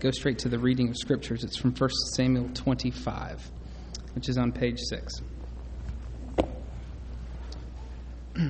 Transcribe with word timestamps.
go 0.00 0.10
straight 0.10 0.38
to 0.40 0.48
the 0.48 0.58
reading 0.58 0.88
of 0.88 0.96
scriptures. 0.96 1.44
It's 1.44 1.56
from 1.56 1.72
1 1.72 1.90
Samuel 2.14 2.48
25, 2.54 3.50
which 4.14 4.28
is 4.28 4.38
on 4.38 4.52
page 4.52 4.78
6. 4.80 5.14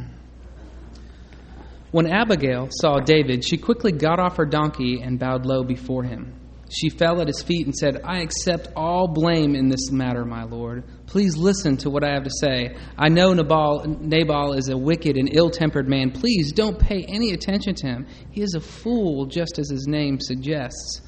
when 1.93 2.07
Abigail 2.07 2.69
saw 2.71 2.99
David, 2.99 3.45
she 3.45 3.57
quickly 3.57 3.93
got 3.93 4.19
off 4.19 4.37
her 4.37 4.47
donkey 4.47 5.01
and 5.03 5.19
bowed 5.19 5.47
low 5.47 5.63
before 5.63 6.03
him. 6.03 6.33
She 6.69 6.89
fell 6.89 7.21
at 7.21 7.29
his 7.29 7.43
feet 7.43 7.65
and 7.65 7.75
said, 7.75 8.01
I 8.03 8.23
accept 8.23 8.69
all 8.75 9.07
blame 9.07 9.55
in 9.55 9.69
this 9.69 9.93
matter, 9.93 10.25
my 10.25 10.43
lord. 10.43 10.83
Please 11.07 11.37
listen 11.37 11.77
to 11.79 11.91
what 11.91 12.03
I 12.03 12.13
have 12.13 12.25
to 12.25 12.31
say. 12.41 12.77
I 12.99 13.09
know 13.09 13.33
Nabal, 13.33 13.85
Nabal 14.01 14.55
is 14.55 14.69
a 14.69 14.77
wicked 14.77 15.17
and 15.17 15.31
ill 15.33 15.51
tempered 15.51 15.89
man. 15.89 16.11
Please 16.11 16.53
don't 16.53 16.77
pay 16.77 17.05
any 17.05 17.31
attention 17.31 17.77
to 17.77 17.87
him. 17.87 18.07
He 18.33 18.43
is 18.43 18.55
a 18.55 18.61
fool, 18.61 19.27
just 19.27 19.61
as 19.61 19.71
his 19.71 19.87
name 19.87 20.19
suggests 20.21 21.03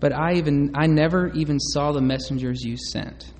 but 0.00 0.12
I 0.12 0.34
even 0.34 0.72
I 0.74 0.86
never 0.86 1.28
even 1.34 1.58
saw 1.58 1.92
the 1.92 2.00
messengers 2.00 2.62
you 2.62 2.76
sent. 2.76 3.32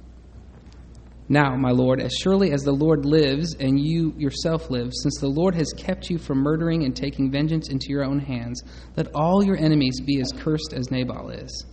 Now, 1.31 1.57
my 1.57 1.71
Lord, 1.71 2.01
as 2.01 2.13
surely 2.23 2.53
as 2.53 2.63
the 2.63 2.73
Lord 2.73 3.05
lives 3.05 3.55
and 3.55 3.79
you 3.79 4.15
yourself 4.17 4.71
live, 4.71 4.93
since 4.95 5.19
the 5.21 5.29
Lord 5.29 5.55
has 5.57 5.75
kept 5.77 6.09
you 6.09 6.17
from 6.17 6.39
murdering 6.39 6.85
and 6.85 6.97
taking 6.97 7.31
vengeance 7.31 7.69
into 7.69 7.91
your 7.91 8.03
own 8.03 8.19
hands, 8.19 8.63
let 8.97 9.09
all 9.15 9.45
your 9.45 9.59
enemies 9.59 10.01
be 10.01 10.21
as 10.21 10.33
cursed 10.39 10.73
as 10.75 10.91
Nabal 10.91 11.29
is. 11.29 11.67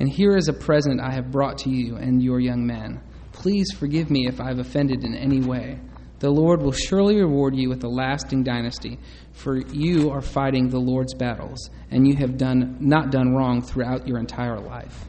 And 0.00 0.08
here 0.08 0.36
is 0.36 0.48
a 0.48 0.52
present 0.52 1.00
I 1.00 1.12
have 1.12 1.30
brought 1.30 1.58
to 1.58 1.70
you 1.70 1.96
and 1.96 2.20
your 2.20 2.40
young 2.40 2.66
men. 2.66 3.00
Please 3.30 3.68
forgive 3.78 4.10
me 4.10 4.26
if 4.26 4.40
I 4.40 4.48
have 4.48 4.58
offended 4.58 5.04
in 5.04 5.14
any 5.14 5.40
way. 5.40 5.78
The 6.24 6.30
Lord 6.30 6.62
will 6.62 6.72
surely 6.72 7.16
reward 7.16 7.54
you 7.54 7.68
with 7.68 7.84
a 7.84 7.88
lasting 7.88 8.44
dynasty, 8.44 8.98
for 9.32 9.58
you 9.58 10.08
are 10.10 10.22
fighting 10.22 10.70
the 10.70 10.78
Lord's 10.78 11.12
battles, 11.12 11.68
and 11.90 12.08
you 12.08 12.16
have 12.16 12.38
done 12.38 12.78
not 12.80 13.10
done 13.10 13.34
wrong 13.34 13.60
throughout 13.60 14.08
your 14.08 14.18
entire 14.18 14.58
life. 14.58 15.04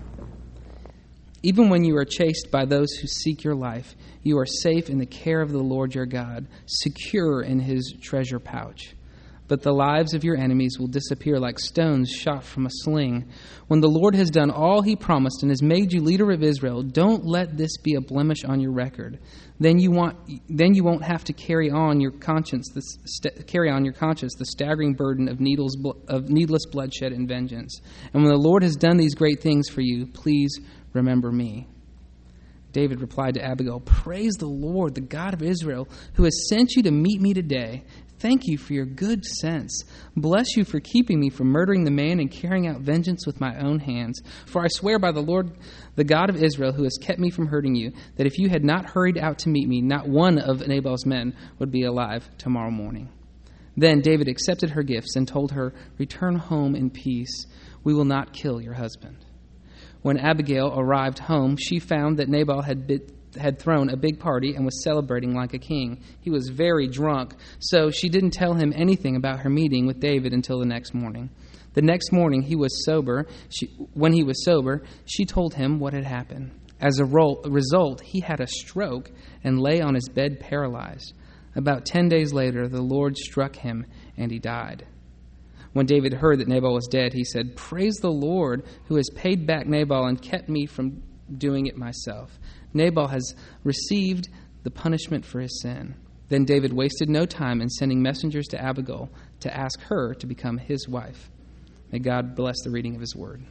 Even 1.41 1.69
when 1.69 1.85
you 1.85 1.95
are 1.95 2.03
chased 2.03 2.51
by 2.51 2.65
those 2.65 2.91
who 2.95 3.07
seek 3.07 3.45
your 3.45 3.55
life, 3.55 3.95
you 4.23 4.37
are 4.37 4.45
safe 4.45 4.89
in 4.89 4.97
the 4.97 5.05
care 5.05 5.39
of 5.39 5.53
the 5.53 5.63
Lord 5.63 5.95
your 5.95 6.05
God, 6.05 6.47
secure 6.65 7.41
in 7.41 7.61
his 7.61 7.93
treasure 8.01 8.39
pouch 8.39 8.93
but 9.47 9.61
the 9.61 9.73
lives 9.73 10.13
of 10.13 10.23
your 10.23 10.37
enemies 10.37 10.77
will 10.79 10.87
disappear 10.87 11.39
like 11.39 11.59
stones 11.59 12.09
shot 12.09 12.43
from 12.43 12.65
a 12.65 12.69
sling. 12.71 13.29
When 13.67 13.79
the 13.79 13.89
Lord 13.89 14.15
has 14.15 14.29
done 14.29 14.49
all 14.49 14.81
he 14.81 14.95
promised 14.95 15.43
and 15.43 15.51
has 15.51 15.61
made 15.61 15.93
you 15.93 16.01
leader 16.01 16.31
of 16.31 16.43
Israel, 16.43 16.81
don't 16.81 17.25
let 17.25 17.55
this 17.55 17.77
be 17.77 17.95
a 17.95 18.01
blemish 18.01 18.43
on 18.43 18.59
your 18.59 18.71
record. 18.71 19.19
Then 19.59 19.79
you 19.79 19.91
want 19.91 20.17
then 20.49 20.73
you 20.73 20.83
won't 20.83 21.03
have 21.03 21.23
to 21.25 21.33
carry 21.33 21.69
on 21.69 22.01
your 22.01 22.11
conscience 22.11 22.69
this, 22.73 22.97
st- 23.05 23.47
carry 23.47 23.69
on 23.69 23.85
your 23.85 23.93
conscience 23.93 24.33
the 24.35 24.45
staggering 24.45 24.93
burden 24.93 25.29
of 25.29 25.39
needles 25.39 25.77
of 26.07 26.29
needless 26.29 26.65
bloodshed 26.65 27.11
and 27.11 27.27
vengeance. 27.27 27.79
And 28.13 28.23
when 28.23 28.31
the 28.31 28.39
Lord 28.39 28.63
has 28.63 28.75
done 28.75 28.97
these 28.97 29.15
great 29.15 29.41
things 29.41 29.69
for 29.69 29.81
you, 29.81 30.07
please 30.07 30.59
remember 30.93 31.31
me. 31.31 31.67
David 32.75 32.99
replied 32.99 33.35
to 33.35 33.41
Abigail, 33.41 33.79
Praise 33.79 34.33
the 34.33 34.47
Lord, 34.47 34.95
the 34.95 35.01
God 35.01 35.33
of 35.33 35.41
Israel, 35.41 35.87
who 36.15 36.25
has 36.25 36.49
sent 36.49 36.73
you 36.73 36.83
to 36.83 36.91
meet 36.91 37.21
me 37.21 37.33
today. 37.33 37.85
Thank 38.25 38.47
you 38.47 38.57
for 38.57 38.73
your 38.73 38.87
good 38.87 39.23
sense. 39.23 39.83
Bless 40.15 40.57
you 40.57 40.65
for 40.65 40.79
keeping 40.79 41.19
me 41.19 41.29
from 41.29 41.49
murdering 41.49 41.83
the 41.83 41.91
man 41.91 42.19
and 42.19 42.31
carrying 42.31 42.65
out 42.65 42.81
vengeance 42.81 43.27
with 43.27 43.39
my 43.39 43.55
own 43.59 43.77
hands. 43.77 44.19
For 44.47 44.63
I 44.63 44.67
swear 44.67 44.97
by 44.97 45.11
the 45.11 45.21
Lord, 45.21 45.51
the 45.95 46.03
God 46.03 46.31
of 46.31 46.41
Israel, 46.41 46.71
who 46.71 46.85
has 46.85 46.97
kept 46.99 47.19
me 47.19 47.29
from 47.29 47.45
hurting 47.45 47.75
you, 47.75 47.91
that 48.15 48.25
if 48.25 48.39
you 48.39 48.49
had 48.49 48.65
not 48.65 48.89
hurried 48.89 49.19
out 49.19 49.37
to 49.39 49.49
meet 49.49 49.67
me, 49.67 49.79
not 49.79 50.09
one 50.09 50.39
of 50.39 50.67
Nabal's 50.67 51.05
men 51.05 51.35
would 51.59 51.69
be 51.69 51.83
alive 51.83 52.27
tomorrow 52.39 52.71
morning. 52.71 53.09
Then 53.77 54.01
David 54.01 54.27
accepted 54.27 54.71
her 54.71 54.81
gifts 54.81 55.15
and 55.15 55.27
told 55.27 55.51
her, 55.51 55.75
Return 55.99 56.35
home 56.35 56.73
in 56.73 56.89
peace. 56.89 57.45
We 57.83 57.93
will 57.93 58.05
not 58.05 58.33
kill 58.33 58.59
your 58.59 58.73
husband. 58.73 59.17
When 60.01 60.17
Abigail 60.17 60.73
arrived 60.75 61.19
home, 61.19 61.57
she 61.57 61.77
found 61.77 62.17
that 62.17 62.29
Nabal 62.29 62.63
had 62.63 62.87
been 62.87 63.01
had 63.35 63.59
thrown 63.59 63.89
a 63.89 63.97
big 63.97 64.19
party 64.19 64.55
and 64.55 64.65
was 64.65 64.83
celebrating 64.83 65.33
like 65.33 65.53
a 65.53 65.59
king. 65.59 66.01
He 66.21 66.29
was 66.29 66.49
very 66.49 66.87
drunk, 66.87 67.35
so 67.59 67.89
she 67.91 68.09
didn't 68.09 68.31
tell 68.31 68.53
him 68.53 68.73
anything 68.75 69.15
about 69.15 69.39
her 69.39 69.49
meeting 69.49 69.85
with 69.85 69.99
David 69.99 70.33
until 70.33 70.59
the 70.59 70.65
next 70.65 70.93
morning. 70.93 71.29
The 71.73 71.81
next 71.81 72.11
morning, 72.11 72.41
he 72.41 72.55
was 72.55 72.85
sober. 72.85 73.27
She, 73.49 73.67
when 73.93 74.13
he 74.13 74.23
was 74.23 74.45
sober, 74.45 74.83
she 75.05 75.25
told 75.25 75.53
him 75.53 75.79
what 75.79 75.93
had 75.93 76.05
happened. 76.05 76.51
As 76.79 76.99
a 76.99 77.05
result, 77.05 78.01
he 78.01 78.21
had 78.21 78.39
a 78.39 78.47
stroke 78.47 79.11
and 79.43 79.59
lay 79.59 79.81
on 79.81 79.95
his 79.95 80.09
bed 80.09 80.39
paralyzed. 80.39 81.13
About 81.55 81.85
ten 81.85 82.09
days 82.09 82.33
later, 82.33 82.67
the 82.67 82.81
Lord 82.81 83.17
struck 83.17 83.55
him 83.55 83.85
and 84.17 84.31
he 84.31 84.39
died. 84.39 84.85
When 85.73 85.85
David 85.85 86.13
heard 86.13 86.39
that 86.39 86.47
Nabal 86.47 86.73
was 86.73 86.87
dead, 86.87 87.13
he 87.13 87.25
said, 87.25 87.57
Praise 87.57 87.95
the 87.95 88.11
Lord 88.11 88.63
who 88.87 88.95
has 88.95 89.09
paid 89.13 89.45
back 89.45 89.67
Nabal 89.67 90.05
and 90.05 90.21
kept 90.21 90.47
me 90.47 90.65
from 90.65 91.03
doing 91.37 91.67
it 91.67 91.77
myself. 91.77 92.39
Nabal 92.73 93.07
has 93.07 93.33
received 93.63 94.29
the 94.63 94.71
punishment 94.71 95.25
for 95.25 95.39
his 95.39 95.61
sin. 95.61 95.95
Then 96.29 96.43
David 96.43 96.73
wasted 96.73 97.09
no 97.09 97.25
time 97.25 97.61
in 97.61 97.69
sending 97.69 98.01
messengers 98.01 98.47
to 98.47 98.61
Abigail 98.61 99.09
to 99.41 99.55
ask 99.55 99.79
her 99.81 100.13
to 100.15 100.25
become 100.25 100.57
his 100.57 100.87
wife. 100.87 101.29
May 101.91 101.99
God 101.99 102.35
bless 102.35 102.55
the 102.63 102.71
reading 102.71 102.95
of 102.95 103.01
his 103.01 103.15
word. 103.15 103.43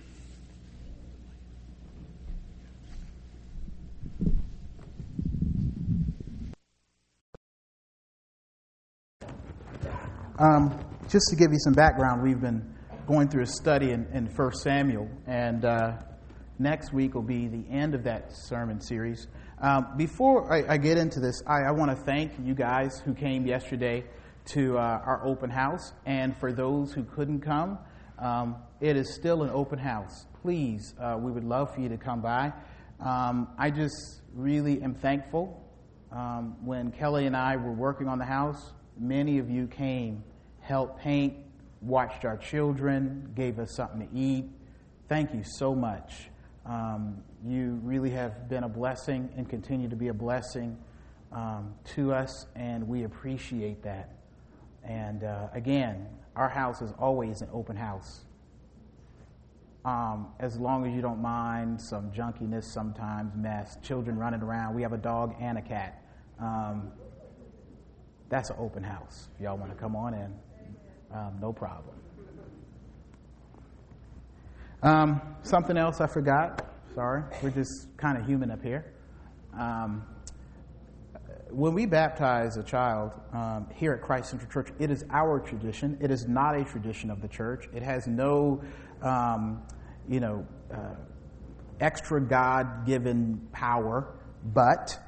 Um, 10.37 10.77
just 11.09 11.27
to 11.31 11.37
give 11.37 11.53
you 11.53 11.59
some 11.61 11.75
background, 11.75 12.23
we've 12.25 12.41
been 12.41 12.75
going 13.07 13.29
through 13.29 13.45
a 13.45 13.47
study 13.47 13.93
in, 13.93 14.05
in 14.13 14.27
1 14.27 14.53
Samuel, 14.55 15.09
and 15.29 15.65
uh, 15.65 15.93
Next 16.59 16.93
week 16.93 17.15
will 17.15 17.23
be 17.23 17.49
the 17.49 17.65
end 17.69 17.97
of 17.97 18.05
that 18.05 18.31
sermon 18.33 18.81
series. 18.81 19.27
Um, 19.61 19.89
before 19.97 20.53
I, 20.53 20.75
I, 20.75 20.77
get 20.77 20.99
into 20.99 21.19
this, 21.19 21.43
I, 21.49 21.63
I 21.63 21.73
want 21.73 21.91
to 21.91 21.97
thank 21.97 22.33
you 22.41 22.55
guys 22.55 23.01
who 23.01 23.13
came 23.13 23.45
yesterday 23.45 24.05
to 24.53 24.79
uh, 24.79 24.81
our 25.05 25.27
open 25.27 25.51
house. 25.51 25.93
And 26.07 26.37
for 26.37 26.53
those 26.53 26.93
who 26.93 27.03
couldn't 27.03 27.41
come, 27.41 27.79
um, 28.21 28.57
it 28.81 28.97
is 28.97 29.15
still 29.15 29.43
an 29.43 29.51
open 29.51 29.81
house. 29.81 30.27
Please, 30.43 30.95
uh, 31.01 31.17
we 31.19 31.33
would 31.33 31.43
love 31.43 31.75
for 31.75 31.81
you 31.81 31.89
to 31.89 31.97
come 31.97 32.21
by. 32.21 32.53
Um, 33.01 33.49
I 33.59 33.71
just 33.71 34.21
really 34.33 34.81
am 34.81 34.95
thankful. 34.95 35.61
Um, 36.13 36.57
when 36.65 36.93
Kelly 36.93 37.27
and 37.27 37.37
I 37.37 37.57
were 37.57 37.73
working 37.73 38.07
on 38.07 38.19
the 38.21 38.25
house, 38.25 38.73
many 38.97 39.39
of 39.39 39.51
you 39.51 39.67
came, 39.67 40.23
helped 40.61 41.01
paint, 41.01 41.35
watched 41.81 42.25
our 42.25 42.37
children, 42.37 43.33
gave 43.35 43.59
us 43.59 43.75
something 43.75 44.07
to 44.07 44.17
eat. 44.17 44.45
Thank 45.09 45.35
you 45.35 45.43
so 45.43 45.75
much. 45.75 46.29
Um, 46.67 47.23
you 47.45 47.79
really 47.83 48.11
have 48.11 48.49
been 48.49 48.65
a 48.65 48.69
blessing 48.69 49.29
and 49.37 49.49
continue 49.49 49.89
to 49.89 49.97
be 49.97 50.09
a 50.09 50.15
blessing 50.15 50.79
um, 51.33 51.75
to 51.95 52.13
us, 52.13 52.47
and 52.55 52.89
we 52.89 53.05
appreciate 53.05 53.83
that. 53.83 54.17
And 54.83 55.25
uh, 55.25 55.49
again, 55.53 56.07
our 56.37 56.49
house 56.49 56.81
is 56.81 56.93
always 56.99 57.43
an 57.43 57.49
open 57.53 57.77
house. 57.77 58.25
Um, 59.85 60.29
as 60.41 60.59
long 60.59 60.87
as 60.87 60.95
you 60.95 61.03
don't 61.03 61.21
mind 61.21 61.81
some 61.81 62.11
junkiness, 62.11 62.65
sometimes 62.65 63.33
mess, 63.37 63.77
children 63.83 64.17
running 64.17 64.41
around. 64.41 64.75
We 64.75 64.83
have 64.83 64.95
a 64.95 64.99
dog 64.99 65.35
and 65.41 65.59
a 65.59 65.63
cat. 65.63 66.03
Um, 66.41 66.91
that's 68.31 68.49
an 68.49 68.57
open 68.59 68.83
house. 68.83 69.29
If 69.35 69.43
y'all 69.43 69.59
want 69.59 69.71
to 69.71 69.77
come 69.77 69.95
on 69.95 70.15
in, 70.15 70.35
um, 71.13 71.37
no 71.41 71.53
problem. 71.53 71.97
Um, 74.85 75.23
something 75.43 75.79
else 75.79 76.03
I 76.03 76.07
forgot. 76.07 76.67
Sorry, 76.95 77.23
we're 77.43 77.49
just 77.49 77.97
kind 77.97 78.19
of 78.19 78.27
human 78.27 78.51
up 78.51 78.63
here. 78.63 78.93
Um, 79.59 80.05
when 81.49 81.73
we 81.73 81.87
baptize 81.87 82.59
a 82.59 82.63
child 82.63 83.13
um, 83.33 83.67
here 83.75 83.95
at 83.95 84.03
Christ 84.03 84.29
Central 84.29 84.51
Church, 84.51 84.75
it 84.79 84.91
is 84.91 85.03
our 85.11 85.41
tradition. 85.41 85.97
It 86.03 86.11
is 86.11 86.29
not 86.29 86.55
a 86.55 86.65
tradition 86.65 87.11
of 87.11 87.23
the 87.23 87.29
church. 87.29 87.67
It 87.73 87.83
has 87.83 88.07
no, 88.07 88.63
um, 89.01 89.63
you 90.07 90.21
know, 90.21 90.47
uh, 90.71 90.97
extra 91.81 92.21
God 92.21 92.85
given 92.85 93.41
power. 93.53 94.15
But 94.45 94.99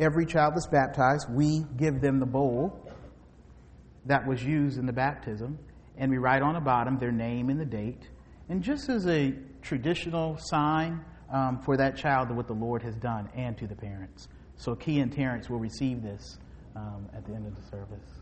every 0.00 0.26
child 0.26 0.54
that's 0.56 0.66
baptized, 0.66 1.30
we 1.30 1.64
give 1.76 2.00
them 2.00 2.18
the 2.18 2.26
bowl 2.26 2.90
that 4.06 4.26
was 4.26 4.42
used 4.42 4.78
in 4.80 4.86
the 4.86 4.92
baptism, 4.92 5.60
and 5.96 6.10
we 6.10 6.18
write 6.18 6.42
on 6.42 6.54
the 6.54 6.60
bottom 6.60 6.98
their 6.98 7.12
name 7.12 7.50
and 7.50 7.60
the 7.60 7.64
date. 7.64 8.02
And 8.48 8.62
just 8.62 8.88
as 8.88 9.06
a 9.06 9.34
traditional 9.62 10.38
sign 10.38 11.04
um, 11.32 11.60
for 11.64 11.76
that 11.76 11.96
child 11.96 12.30
of 12.30 12.36
what 12.36 12.46
the 12.46 12.54
Lord 12.54 12.82
has 12.82 12.94
done 12.96 13.28
and 13.34 13.56
to 13.58 13.66
the 13.66 13.74
parents. 13.74 14.28
So 14.56 14.74
Key 14.74 15.00
and 15.00 15.12
Terrence 15.12 15.50
will 15.50 15.58
receive 15.58 16.02
this 16.02 16.38
um, 16.76 17.08
at 17.14 17.26
the 17.26 17.34
end 17.34 17.46
of 17.46 17.56
the 17.56 17.62
service. 17.70 18.16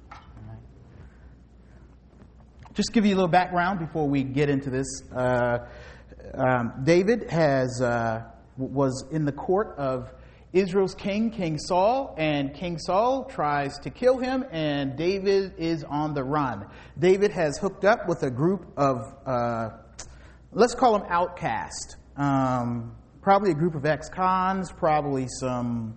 Just 2.75 2.93
give 2.93 3.07
you 3.07 3.15
a 3.15 3.17
little 3.17 3.29
background 3.29 3.79
before 3.79 4.09
we 4.09 4.25
get 4.25 4.49
into 4.49 4.69
this. 4.69 4.87
Uh, 5.15 5.59
um, 6.35 6.73
David 6.83 7.31
has 7.31 7.81
uh, 7.81 8.25
was 8.57 9.05
in 9.13 9.25
the 9.25 9.33
court 9.33 9.77
of 9.79 10.13
Israel's 10.53 10.95
king, 10.95 11.31
King 11.31 11.57
Saul, 11.59 12.17
and 12.19 12.53
King 12.53 12.79
Saul 12.79 13.27
tries 13.27 13.79
to 13.81 13.91
kill 13.91 14.19
him, 14.19 14.45
and 14.51 14.97
David 14.97 15.55
is 15.57 15.85
on 15.85 16.15
the 16.15 16.25
run. 16.25 16.67
David 16.99 17.31
has 17.31 17.59
hooked 17.59 17.85
up 17.85 18.09
with 18.09 18.25
a 18.25 18.31
group 18.31 18.67
of 18.77 19.15
uh, 19.25 19.71
let's 20.55 20.75
call 20.75 20.99
them 20.99 21.07
outcast. 21.11 21.97
Um, 22.17 22.95
probably 23.23 23.51
a 23.51 23.55
group 23.55 23.75
of 23.75 23.85
ex 23.85 24.09
cons, 24.09 24.71
probably 24.71 25.27
some 25.41 25.97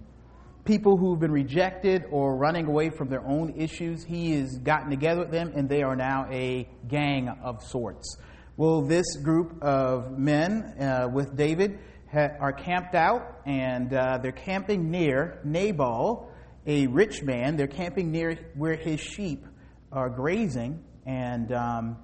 people 0.66 0.98
who've 0.98 1.20
been 1.20 1.32
rejected 1.32 2.04
or 2.12 2.36
running 2.36 2.66
away 2.66 2.90
from 2.90 3.08
their 3.08 3.26
own 3.26 3.54
issues. 3.56 4.04
He 4.04 4.32
has 4.34 4.58
gotten 4.58 4.90
together 4.90 5.22
with 5.22 5.32
them, 5.32 5.54
and 5.56 5.70
they 5.70 5.84
are 5.84 5.96
now 5.96 6.28
a 6.32 6.68
gang 6.88 7.30
of 7.44 7.64
sorts. 7.64 8.18
Well, 8.58 8.82
this 8.82 9.16
group 9.18 9.62
of 9.62 10.18
men 10.18 10.64
uh, 10.80 11.08
with 11.14 11.38
David 11.38 11.78
ha- 12.12 12.32
are 12.40 12.52
camped 12.52 12.96
out, 12.96 13.42
and 13.46 13.94
uh, 13.94 14.18
they're 14.18 14.32
camping 14.32 14.90
near 14.90 15.40
Nabal, 15.46 16.32
a 16.66 16.88
rich 16.88 17.22
man. 17.22 17.56
They're 17.56 17.68
camping 17.68 18.12
near 18.12 18.38
where 18.56 18.76
his 18.76 19.00
sheep 19.00 19.46
are 19.92 20.10
grazing, 20.10 20.84
and 21.06 21.52
um, 21.52 21.98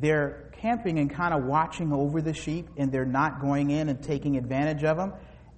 they're 0.00 0.50
camping 0.60 0.98
and 0.98 1.10
kind 1.10 1.34
of 1.34 1.44
watching 1.44 1.92
over 1.92 2.20
the 2.20 2.34
sheep, 2.34 2.68
and 2.76 2.90
they're 2.92 3.04
not 3.04 3.40
going 3.40 3.70
in 3.70 3.88
and 3.88 4.02
taking 4.02 4.36
advantage 4.36 4.84
of 4.84 4.96
them. 4.96 5.12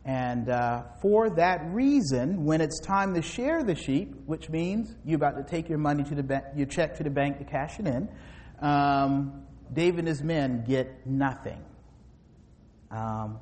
And 0.04 0.48
uh, 0.48 0.84
for 1.02 1.30
that 1.36 1.60
reason, 1.72 2.44
when 2.44 2.60
it's 2.60 2.80
time 2.80 3.14
to 3.14 3.22
share 3.22 3.62
the 3.62 3.74
sheep, 3.74 4.14
which 4.26 4.48
means 4.48 4.94
you're 5.04 5.16
about 5.16 5.36
to 5.36 5.44
take 5.44 5.68
your 5.68 5.78
money 5.78 6.04
to 6.04 6.14
the 6.14 6.22
bank, 6.22 6.44
your 6.56 6.66
check 6.66 6.96
to 6.96 7.02
the 7.02 7.10
bank 7.10 7.38
to 7.38 7.44
cash 7.44 7.78
it 7.78 7.86
in, 7.86 8.08
um, 8.60 9.44
David 9.72 10.00
and 10.00 10.08
his 10.08 10.22
men 10.22 10.64
get 10.66 11.06
nothing. 11.06 11.62
Um, 12.90 13.38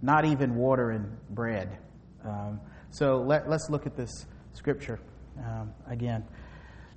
not 0.00 0.24
even 0.24 0.54
water 0.54 0.90
and 0.90 1.16
bread. 1.30 1.76
Um, 2.24 2.60
so 2.90 3.18
let, 3.18 3.46
us 3.46 3.68
look 3.70 3.86
at 3.86 3.96
this 3.96 4.26
scripture 4.52 5.00
um, 5.38 5.72
again. 5.88 6.24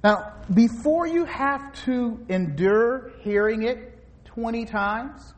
Now, 0.04 0.34
before 0.54 1.08
you 1.08 1.26
have 1.26 1.74
to 1.86 2.24
endure 2.30 3.12
hearing 3.22 3.64
it 3.64 4.02
20 4.26 4.66
times, 4.66 5.34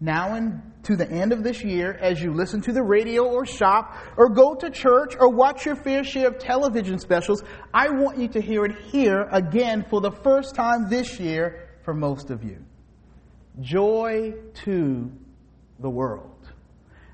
now 0.00 0.34
and 0.34 0.60
to 0.82 0.96
the 0.96 1.10
end 1.10 1.32
of 1.32 1.42
this 1.42 1.64
year, 1.64 1.92
as 1.92 2.20
you 2.20 2.34
listen 2.34 2.60
to 2.62 2.72
the 2.72 2.82
radio 2.82 3.24
or 3.24 3.46
shop 3.46 3.96
or 4.18 4.28
go 4.28 4.54
to 4.54 4.68
church 4.68 5.16
or 5.18 5.30
watch 5.30 5.64
your 5.64 5.76
fair 5.76 6.04
share 6.04 6.28
of 6.28 6.38
television 6.38 6.98
specials, 6.98 7.42
I 7.72 7.88
want 7.88 8.18
you 8.18 8.28
to 8.28 8.40
hear 8.40 8.66
it 8.66 8.76
here 8.90 9.26
again 9.32 9.86
for 9.88 10.02
the 10.02 10.10
first 10.10 10.54
time 10.54 10.90
this 10.90 11.18
year 11.18 11.70
for 11.84 11.94
most 11.94 12.30
of 12.30 12.44
you. 12.44 12.62
Joy 13.60 14.34
to 14.64 15.10
the 15.78 15.88
world. 15.88 16.30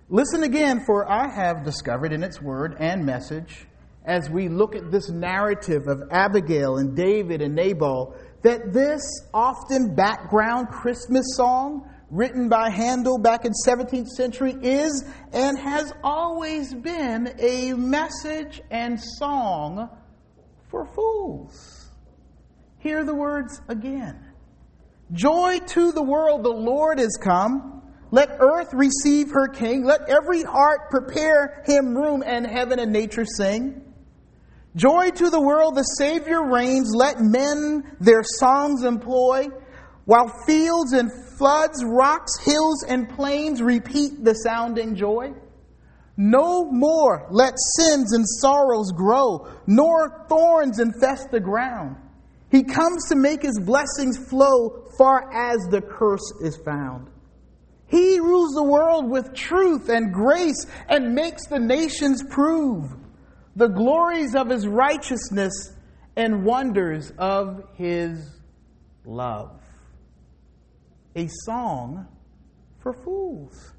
Listen 0.09 0.43
again, 0.43 0.83
for 0.85 1.09
I 1.09 1.29
have 1.29 1.65
discovered 1.65 2.13
in 2.13 2.25
its 2.25 2.43
word 2.43 2.77
and 2.81 3.07
message, 3.07 3.67
as 4.05 4.31
we 4.31 4.49
look 4.49 4.75
at 4.75 4.91
this 4.91 5.11
narrative 5.11 5.87
of 5.87 6.03
Abigail 6.11 6.79
and 6.79 6.97
David 6.97 7.43
and 7.43 7.55
Nabal, 7.55 8.15
that 8.43 8.73
this 8.73 9.03
often 9.35 9.95
background 9.95 10.69
Christmas 10.69 11.27
song 11.37 11.89
written 12.11 12.49
by 12.49 12.71
Handel 12.71 13.19
back 13.19 13.45
in 13.45 13.53
17th 13.67 14.09
century 14.09 14.57
is 14.63 15.05
and 15.33 15.59
has 15.59 15.93
always 16.03 16.75
been 16.75 17.33
a 17.39 17.73
message 17.75 18.61
and 18.71 19.01
song 19.01 19.89
for 20.71 20.87
fools. 20.87 21.91
Hear 22.79 23.05
the 23.05 23.15
words 23.15 23.61
again. 23.69 24.19
Joy 25.13 25.59
to 25.69 25.93
the 25.93 26.03
world, 26.03 26.45
the 26.45 26.49
Lord 26.49 26.99
is 26.99 27.19
come. 27.23 27.83
Let 28.11 28.31
earth 28.41 28.73
receive 28.73 29.31
her 29.31 29.49
king. 29.49 29.85
Let 29.85 30.09
every 30.09 30.43
heart 30.43 30.91
prepare 30.91 31.63
him 31.67 31.97
room 31.97 32.25
and 32.27 32.47
heaven 32.47 32.79
and 32.79 32.93
nature 32.93 33.25
sing. 33.25 33.90
Joy 34.77 35.11
to 35.11 35.31
the 35.31 35.41
world, 35.41 35.75
the 35.75 35.83
Savior 35.83 36.45
reigns. 36.45 36.95
Let 36.95 37.21
men 37.21 37.97
their 37.99 38.23
songs 38.23 38.85
employ. 38.85 39.49
While 40.05 40.33
fields 40.47 40.93
and 40.93 41.11
floods, 41.39 41.85
rocks, 41.85 42.39
hills, 42.45 42.85
and 42.85 43.09
plains 43.09 43.61
repeat 43.61 44.25
the 44.25 44.35
sounding 44.35 44.95
joy. 44.95 45.33
No 46.17 46.71
more 46.71 47.27
let 47.31 47.55
sins 47.79 48.13
and 48.13 48.25
sorrows 48.29 48.93
grow, 48.93 49.49
nor 49.67 50.27
thorns 50.29 50.79
infest 50.79 51.31
the 51.31 51.41
ground. 51.41 51.97
He 52.51 52.63
comes 52.63 53.09
to 53.09 53.17
make 53.17 53.43
his 53.43 53.59
blessings 53.59 54.19
flow 54.29 54.91
far 54.99 55.33
as 55.33 55.67
the 55.71 55.81
curse 55.81 56.33
is 56.43 56.57
found. 56.57 57.09
He 57.87 58.21
rules 58.21 58.53
the 58.55 58.65
world 58.65 59.09
with 59.09 59.35
truth 59.35 59.89
and 59.89 60.13
grace 60.13 60.67
and 60.89 61.15
makes 61.15 61.47
the 61.47 61.59
nations 61.59 62.23
prove 62.23 63.00
the 63.61 63.69
glories 63.69 64.35
of 64.35 64.49
his 64.49 64.67
righteousness 64.67 65.53
and 66.17 66.45
wonders 66.45 67.13
of 67.19 67.63
his 67.77 68.41
love 69.05 69.61
a 71.17 71.29
song 71.45 72.07
for 72.79 72.93
fools. 72.93 73.73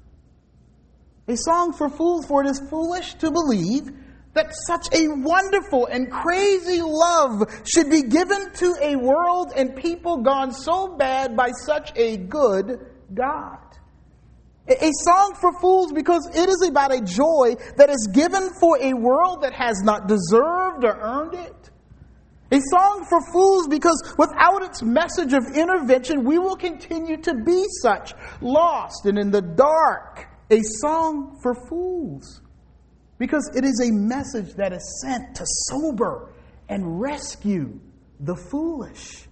A 1.28 1.36
song 1.36 1.72
for 1.72 1.88
fools, 1.88 2.26
for 2.26 2.44
it 2.44 2.50
is 2.50 2.60
foolish 2.68 3.14
to 3.14 3.30
believe 3.30 3.90
that 4.34 4.52
such 4.66 4.86
a 4.92 5.08
wonderful 5.08 5.86
and 5.86 6.10
crazy 6.10 6.80
love 6.82 7.42
should 7.64 7.90
be 7.90 8.02
given 8.02 8.52
to 8.54 8.74
a 8.80 8.96
world 8.96 9.52
and 9.56 9.76
people 9.76 10.18
gone 10.18 10.52
so 10.52 10.96
bad 10.96 11.36
by 11.36 11.50
such 11.64 11.92
a 11.96 12.16
good 12.16 12.86
God. 13.12 13.58
A 14.68 14.90
song 15.04 15.36
for 15.40 15.52
fools 15.60 15.92
because 15.92 16.28
it 16.34 16.48
is 16.48 16.68
about 16.68 16.94
a 16.94 17.00
joy 17.00 17.56
that 17.76 17.90
is 17.90 18.08
given 18.12 18.50
for 18.60 18.78
a 18.80 18.94
world 18.94 19.42
that 19.42 19.52
has 19.52 19.82
not 19.82 20.06
deserved 20.06 20.84
or 20.84 20.96
earned 21.00 21.34
it. 21.34 21.70
A 22.52 22.60
song 22.70 23.06
for 23.08 23.20
fools 23.32 23.66
because 23.66 24.14
without 24.18 24.62
its 24.62 24.82
message 24.82 25.32
of 25.32 25.56
intervention, 25.56 26.22
we 26.24 26.38
will 26.38 26.56
continue 26.56 27.16
to 27.22 27.34
be 27.34 27.64
such, 27.82 28.12
lost 28.40 29.06
and 29.06 29.18
in 29.18 29.30
the 29.30 29.42
dark. 29.42 30.28
A 30.50 30.60
song 30.80 31.38
for 31.42 31.54
fools 31.68 32.42
because 33.18 33.50
it 33.56 33.64
is 33.64 33.80
a 33.80 33.90
message 33.90 34.54
that 34.54 34.72
is 34.72 35.00
sent 35.02 35.34
to 35.36 35.44
sober 35.70 36.34
and 36.68 37.00
rescue 37.00 37.80
the 38.20 38.36
foolish. 38.36 39.26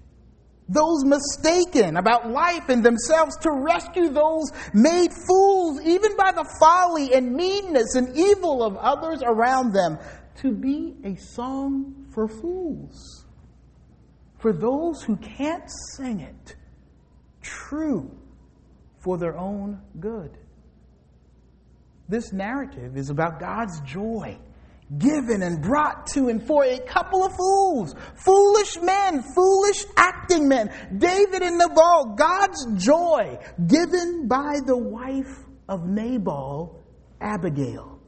Those 0.72 1.05
mistaken 1.05 1.96
about 1.96 2.31
life 2.31 2.69
and 2.69 2.84
themselves, 2.84 3.37
to 3.38 3.50
rescue 3.50 4.08
those 4.08 4.52
made 4.72 5.11
fools 5.12 5.81
even 5.84 6.17
by 6.17 6.31
the 6.31 6.49
folly 6.61 7.12
and 7.12 7.32
meanness 7.34 7.96
and 7.96 8.17
evil 8.17 8.62
of 8.62 8.76
others 8.76 9.20
around 9.25 9.72
them, 9.72 9.99
to 10.37 10.52
be 10.52 10.94
a 11.05 11.17
song 11.17 12.06
for 12.14 12.28
fools. 12.28 13.26
For 14.38 14.52
those 14.52 15.02
who 15.02 15.17
can't 15.17 15.69
sing 15.96 16.20
it 16.20 16.55
true 17.43 18.16
for 18.99 19.19
their 19.19 19.37
own 19.37 19.81
good. 19.99 20.38
This 22.09 22.33
narrative 22.33 22.97
is 22.97 23.11
about 23.11 23.40
God's 23.40 23.80
joy 23.80 24.38
given 24.99 25.42
and 25.42 25.62
brought 25.62 26.06
to 26.09 26.28
and 26.28 26.44
for 26.47 26.64
a 26.64 26.78
couple 26.80 27.25
of 27.25 27.32
fools, 27.37 27.94
foolish 28.16 28.78
men, 28.82 29.23
foolish 29.35 29.85
acting 29.97 30.49
men, 30.49 30.73
David 30.97 31.42
and 31.42 31.59
Nabal, 31.59 32.14
God's 32.16 32.66
joy 32.85 33.38
given 33.66 34.26
by 34.26 34.59
the 34.66 34.76
wife 34.76 35.44
of 35.68 35.87
Nabal, 35.87 36.80
Abigail. 37.20 37.99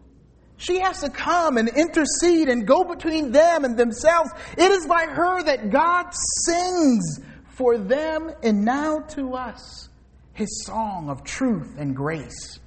She 0.57 0.81
has 0.81 1.01
to 1.01 1.11
come 1.11 1.57
and 1.57 1.69
intercede 1.69 2.49
and 2.49 2.67
go 2.67 2.85
between 2.85 3.33
them 3.33 3.65
and 3.65 3.77
themselves. 3.77 4.31
It 4.57 4.71
is 4.71 4.87
by 4.87 5.07
her 5.07 5.43
that 5.43 5.71
God 5.71 6.07
sings 6.45 7.21
for 7.49 7.79
them 7.79 8.31
and 8.43 8.65
now 8.65 9.01
to 9.11 9.35
us 9.35 9.89
his 10.35 10.65
song 10.65 11.09
of 11.09 11.25
truth 11.25 11.75
and 11.79 11.95
grace. 11.95 12.61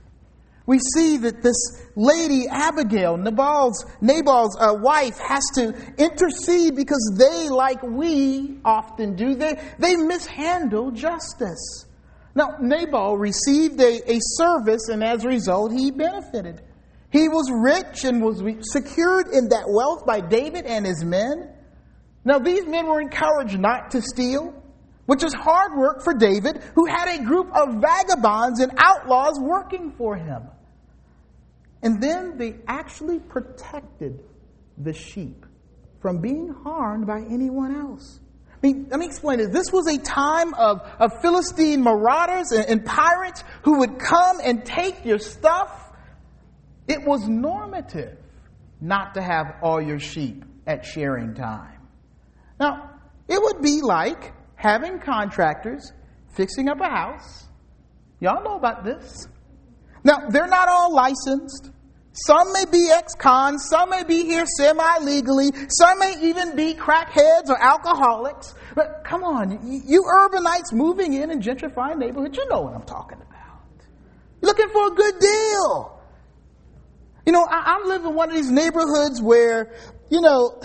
We 0.68 0.80
see 0.96 1.18
that 1.18 1.44
this 1.44 1.56
lady, 1.96 2.48
Abigail, 2.48 3.18
Nabal's, 3.18 3.86
Nabal's 4.02 4.58
uh, 4.60 4.74
wife, 4.74 5.20
has 5.20 5.44
to 5.56 5.76
intercede 5.98 6.76
because 6.76 7.16
they, 7.18 7.50
like 7.50 7.84
we 7.84 8.58
often 8.66 9.16
do, 9.16 9.36
they, 9.36 9.62
they 9.78 9.96
mishandle 9.96 10.92
justice. 10.92 11.86
Now, 12.34 12.58
Nabal 12.60 13.16
received 13.18 13.80
a, 13.80 14.12
a 14.12 14.18
service, 14.20 14.90
and 14.90 15.04
as 15.04 15.24
a 15.24 15.28
result, 15.28 15.72
he 15.72 15.92
benefited. 15.92 16.62
He 17.12 17.30
was 17.30 17.50
rich 17.50 18.04
and 18.04 18.22
was 18.22 18.44
secured 18.72 19.28
in 19.28 19.50
that 19.50 19.66
wealth 19.68 20.06
by 20.06 20.20
David 20.20 20.66
and 20.66 20.86
his 20.86 21.04
men. 21.06 21.54
Now, 22.26 22.40
these 22.40 22.66
men 22.66 22.88
were 22.88 23.00
encouraged 23.00 23.58
not 23.60 23.92
to 23.92 24.02
steal, 24.02 24.52
which 25.06 25.24
is 25.24 25.34
hard 25.34 25.78
work 25.78 26.04
for 26.04 26.14
David, 26.14 26.62
who 26.74 26.88
had 26.88 27.20
a 27.20 27.24
group 27.24 27.48
of 27.56 27.76
vagabonds 27.76 28.60
and 28.60 28.72
outlaws 28.78 29.40
working 29.40 29.94
for 29.98 30.18
him. 30.18 30.42
And 31.86 32.02
then 32.02 32.38
they 32.38 32.56
actually 32.68 33.20
protected 33.20 34.22
the 34.78 34.92
sheep 34.92 35.46
from 36.02 36.20
being 36.20 36.54
harmed 36.64 37.08
by 37.08 37.20
anyone 37.20 37.74
else. 37.74 38.20
I 38.52 38.68
mean, 38.68 38.88
let 38.90 39.00
me 39.00 39.06
explain 39.06 39.40
it. 39.40 39.54
This 39.54 39.72
was 39.72 39.88
a 39.88 39.98
time 39.98 40.54
of, 40.56 40.82
of 41.00 41.22
Philistine 41.22 41.82
marauders 41.82 42.52
and, 42.52 42.66
and 42.66 42.86
pirates 42.86 43.44
who 43.64 43.80
would 43.80 44.00
come 44.00 44.40
and 44.44 44.66
take 44.66 45.06
your 45.06 45.20
stuff 45.20 45.84
it 46.88 47.04
was 47.04 47.28
normative 47.28 48.18
not 48.80 49.16
to 49.16 49.22
have 49.22 49.56
all 49.64 49.82
your 49.82 49.98
sheep 49.98 50.46
at 50.68 50.86
shearing 50.86 51.34
time. 51.34 51.80
Now, 52.60 52.92
it 53.28 53.42
would 53.42 53.62
be 53.64 53.82
like 53.82 54.34
having 54.56 55.00
contractors 55.00 55.92
fixing 56.36 56.70
up 56.70 56.80
a 56.82 56.90
house, 56.90 57.46
Y'all 58.20 58.44
know 58.44 58.56
about 58.56 58.84
this. 58.84 59.28
Now, 60.04 60.30
they're 60.30 60.48
not 60.48 60.70
all 60.70 60.94
licensed. 60.94 61.72
Some 62.16 62.54
may 62.54 62.64
be 62.72 62.90
ex-cons, 62.92 63.68
some 63.70 63.90
may 63.90 64.06
be 64.06 64.24
here 64.24 64.46
semi-legally, 64.58 65.52
some 65.68 66.00
may 66.00 66.16
even 66.22 66.56
be 66.56 66.74
crackheads 66.74 67.50
or 67.50 67.62
alcoholics. 67.62 68.56
But 68.74 69.04
come 69.04 69.24
on, 69.24 69.60
you 69.86 70.02
urbanites 70.04 70.72
moving 70.72 71.14
in 71.14 71.30
and 71.30 71.44
gentrifying 71.44 71.98
neighborhoods, 71.98 72.38
you 72.38 72.48
know 72.48 72.62
what 72.62 72.74
I'm 72.74 72.84
talking 72.84 73.18
about. 73.18 73.86
Looking 74.40 74.70
for 74.70 74.88
a 74.88 74.92
good 74.92 75.20
deal. 75.20 76.02
You 77.26 77.34
know, 77.34 77.46
I, 77.50 77.80
I 77.80 77.88
live 77.88 78.06
in 78.06 78.14
one 78.14 78.30
of 78.30 78.36
these 78.36 78.52
neighborhoods 78.52 79.22
where, 79.22 79.74
you 80.10 80.22
know, 80.22 80.62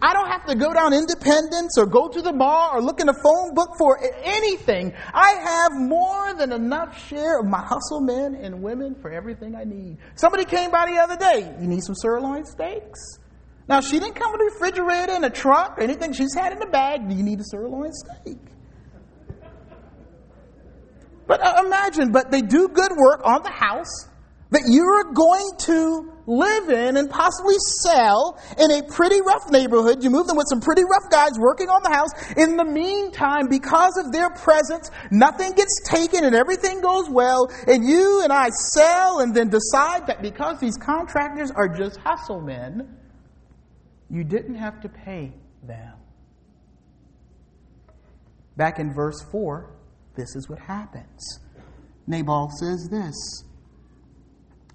I 0.00 0.14
don't 0.14 0.28
have 0.28 0.46
to 0.46 0.54
go 0.54 0.72
down 0.72 0.94
Independence 0.94 1.76
or 1.76 1.84
go 1.84 2.08
to 2.08 2.22
the 2.22 2.32
mall 2.32 2.70
or 2.72 2.80
look 2.80 3.00
in 3.00 3.06
the 3.06 3.14
phone 3.14 3.54
book 3.54 3.76
for 3.76 4.00
anything. 4.22 4.94
I 5.12 5.32
have 5.32 5.72
more 5.74 6.32
than 6.34 6.52
enough 6.52 7.06
share 7.08 7.40
of 7.40 7.46
my 7.46 7.60
hustle 7.60 8.00
men 8.00 8.34
and 8.34 8.62
women 8.62 8.94
for 9.02 9.10
everything 9.10 9.54
I 9.54 9.64
need. 9.64 9.98
Somebody 10.14 10.46
came 10.46 10.70
by 10.70 10.86
the 10.86 10.98
other 10.98 11.16
day. 11.16 11.54
You 11.60 11.68
need 11.68 11.82
some 11.82 11.94
sirloin 11.94 12.46
steaks? 12.46 13.18
Now, 13.68 13.80
she 13.80 13.98
didn't 13.98 14.14
come 14.14 14.32
with 14.32 14.40
a 14.40 14.44
refrigerator 14.44 15.12
and 15.12 15.24
a 15.24 15.30
truck 15.30 15.78
or 15.78 15.82
anything. 15.82 16.12
She's 16.12 16.34
had 16.34 16.52
in 16.52 16.62
a 16.62 16.70
bag. 16.70 17.08
Do 17.08 17.14
you 17.14 17.22
need 17.22 17.40
a 17.40 17.44
sirloin 17.44 17.92
steak? 17.92 18.38
But 21.26 21.40
uh, 21.40 21.62
imagine, 21.64 22.12
but 22.12 22.30
they 22.30 22.42
do 22.42 22.68
good 22.68 22.92
work 22.96 23.22
on 23.24 23.42
the 23.42 23.50
house 23.50 24.08
that 24.50 24.62
you're 24.66 25.12
going 25.12 25.50
to 25.60 26.13
live 26.26 26.70
in 26.70 26.96
and 26.96 27.10
possibly 27.10 27.56
sell 27.82 28.38
in 28.58 28.70
a 28.70 28.82
pretty 28.82 29.20
rough 29.20 29.50
neighborhood. 29.50 30.02
You 30.02 30.10
move 30.10 30.26
them 30.26 30.36
with 30.36 30.46
some 30.48 30.60
pretty 30.60 30.82
rough 30.82 31.10
guys 31.10 31.32
working 31.38 31.68
on 31.68 31.82
the 31.82 31.90
house. 31.90 32.10
In 32.36 32.56
the 32.56 32.64
meantime, 32.64 33.48
because 33.48 33.96
of 33.96 34.12
their 34.12 34.30
presence, 34.30 34.90
nothing 35.10 35.52
gets 35.52 35.82
taken 35.88 36.24
and 36.24 36.34
everything 36.34 36.80
goes 36.80 37.08
well. 37.08 37.48
And 37.66 37.84
you 37.84 38.22
and 38.22 38.32
I 38.32 38.48
sell 38.48 39.20
and 39.20 39.34
then 39.34 39.48
decide 39.48 40.06
that 40.06 40.22
because 40.22 40.60
these 40.60 40.76
contractors 40.76 41.50
are 41.50 41.68
just 41.68 41.98
hustle 41.98 42.40
men, 42.40 42.96
you 44.10 44.24
didn't 44.24 44.56
have 44.56 44.80
to 44.82 44.88
pay 44.88 45.32
them. 45.62 45.94
Back 48.56 48.78
in 48.78 48.94
verse 48.94 49.20
4, 49.32 49.70
this 50.16 50.36
is 50.36 50.48
what 50.48 50.60
happens. 50.60 51.40
Nabal 52.06 52.50
says 52.50 52.88
this 52.90 53.43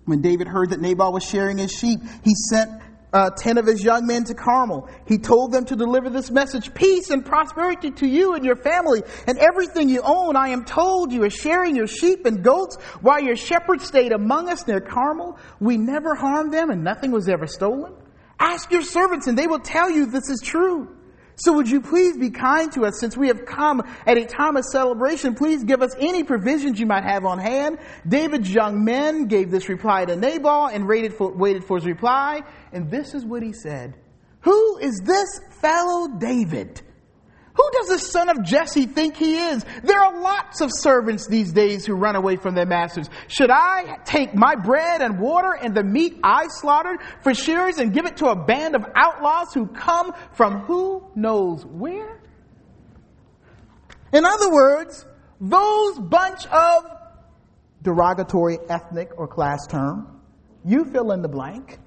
when 0.10 0.22
David 0.22 0.48
heard 0.48 0.72
that 0.72 0.82
Nabal 0.82 1.14
was 1.14 1.24
sharing 1.24 1.58
his 1.58 1.72
sheep, 1.72 2.00
he 2.24 2.34
sent 2.50 2.72
uh, 3.12 3.30
ten 3.32 3.58
of 3.58 3.66
his 3.66 3.84
young 3.84 4.06
men 4.06 4.24
to 4.26 4.34
Carmel. 4.34 4.90
He 5.08 5.18
told 5.18 5.52
them 5.52 5.66
to 5.66 5.76
deliver 5.76 6.10
this 6.10 6.30
message 6.30 6.74
Peace 6.74 7.10
and 7.10 7.26
prosperity 7.26 7.92
to 7.92 8.08
you 8.08 8.36
and 8.36 8.46
your 8.46 8.56
family 8.56 9.02
and 9.28 9.38
everything 9.38 9.90
you 9.90 10.02
own. 10.04 10.36
I 10.36 10.50
am 10.50 10.66
told 10.66 11.12
you 11.12 11.24
are 11.24 11.30
sharing 11.30 11.76
your 11.76 11.88
sheep 11.88 12.26
and 12.26 12.44
goats 12.44 12.78
while 13.02 13.22
your 13.22 13.36
shepherds 13.36 13.86
stayed 13.86 14.12
among 14.12 14.50
us 14.50 14.68
near 14.68 14.82
Carmel. 14.82 15.38
We 15.60 15.78
never 15.78 16.16
harmed 16.16 16.54
them 16.54 16.70
and 16.70 16.84
nothing 16.84 17.12
was 17.12 17.30
ever 17.30 17.48
stolen. 17.48 17.94
Ask 18.40 18.72
your 18.72 18.84
servants 18.84 19.28
and 19.28 19.38
they 19.38 19.48
will 19.48 19.60
tell 19.60 19.90
you 19.90 20.06
this 20.06 20.30
is 20.30 20.42
true. 20.44 20.96
So 21.40 21.54
would 21.54 21.70
you 21.70 21.80
please 21.80 22.18
be 22.18 22.30
kind 22.30 22.72
to 22.74 22.86
us 22.86 23.00
since 23.00 23.16
we 23.16 23.28
have 23.28 23.46
come 23.46 23.82
at 24.06 24.18
a 24.18 24.26
time 24.26 24.58
of 24.58 24.66
celebration? 24.66 25.36
Please 25.36 25.64
give 25.64 25.82
us 25.82 25.96
any 25.98 26.24
provisions 26.24 26.80
you 26.80 26.86
might 26.86 27.06
have 27.06 27.26
on 27.26 27.40
hand. 27.40 27.80
David's 28.06 28.54
young 28.54 28.84
men 28.84 29.28
gave 29.28 29.50
this 29.50 29.70
reply 29.70 30.04
to 30.04 30.18
Nabal 30.18 30.68
and 30.68 30.86
waited 30.86 31.14
for, 31.14 31.32
waited 31.32 31.64
for 31.64 31.78
his 31.78 31.86
reply. 31.86 32.42
And 32.74 32.92
this 32.92 33.14
is 33.14 33.24
what 33.24 33.42
he 33.42 33.54
said. 33.54 33.96
Who 34.42 34.78
is 34.80 35.02
this 35.06 35.40
fellow 35.62 36.10
David? 36.18 36.82
Who 37.60 37.70
does 37.74 37.90
the 37.90 38.00
son 38.00 38.30
of 38.30 38.42
Jesse 38.42 38.86
think 38.86 39.18
he 39.18 39.36
is? 39.36 39.66
There 39.84 40.00
are 40.00 40.22
lots 40.22 40.62
of 40.62 40.72
servants 40.74 41.28
these 41.28 41.52
days 41.52 41.86
who 41.86 41.94
run 41.94 42.16
away 42.16 42.38
from 42.38 42.56
their 42.56 42.66
masters. 42.66 43.10
Should 43.28 43.50
I 43.52 43.98
take 44.06 44.34
my 44.34 44.56
bread 44.56 45.02
and 45.02 45.20
water 45.20 45.52
and 45.62 45.76
the 45.76 45.84
meat 45.84 46.22
I 46.24 46.48
slaughtered 46.48 47.00
for 47.22 47.34
shearers 47.34 47.78
and 47.78 47.94
give 47.94 48.06
it 48.06 48.16
to 48.18 48.28
a 48.28 48.46
band 48.46 48.78
of 48.78 48.86
outlaws 48.96 49.54
who 49.54 49.68
come 49.68 50.14
from 50.32 50.60
who 50.62 51.04
knows 51.16 51.66
where? 51.66 52.22
In 54.14 54.24
other 54.24 54.50
words, 54.50 55.06
those 55.42 56.00
bunch 56.00 56.46
of 56.46 56.86
derogatory 57.82 58.58
ethnic 58.70 59.10
or 59.18 59.28
class 59.28 59.68
term, 59.68 60.22
you 60.64 60.86
fill 60.86 61.12
in 61.12 61.22
the 61.22 61.28
blank, 61.28 61.78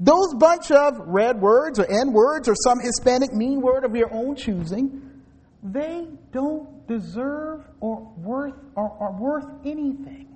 those 0.00 0.32
bunch 0.38 0.70
of 0.70 0.94
red 1.06 1.38
words 1.38 1.78
or 1.78 1.84
N 1.84 2.14
words 2.14 2.48
or 2.48 2.54
some 2.54 2.80
Hispanic 2.80 3.34
mean 3.34 3.60
word 3.60 3.84
of 3.84 3.94
your 3.94 4.10
own 4.10 4.34
choosing, 4.34 5.07
they 5.62 6.06
don't 6.32 6.86
deserve 6.86 7.64
or 7.80 8.00
worth 8.16 8.54
or 8.74 8.96
are 9.00 9.12
worth 9.12 9.48
anything. 9.64 10.28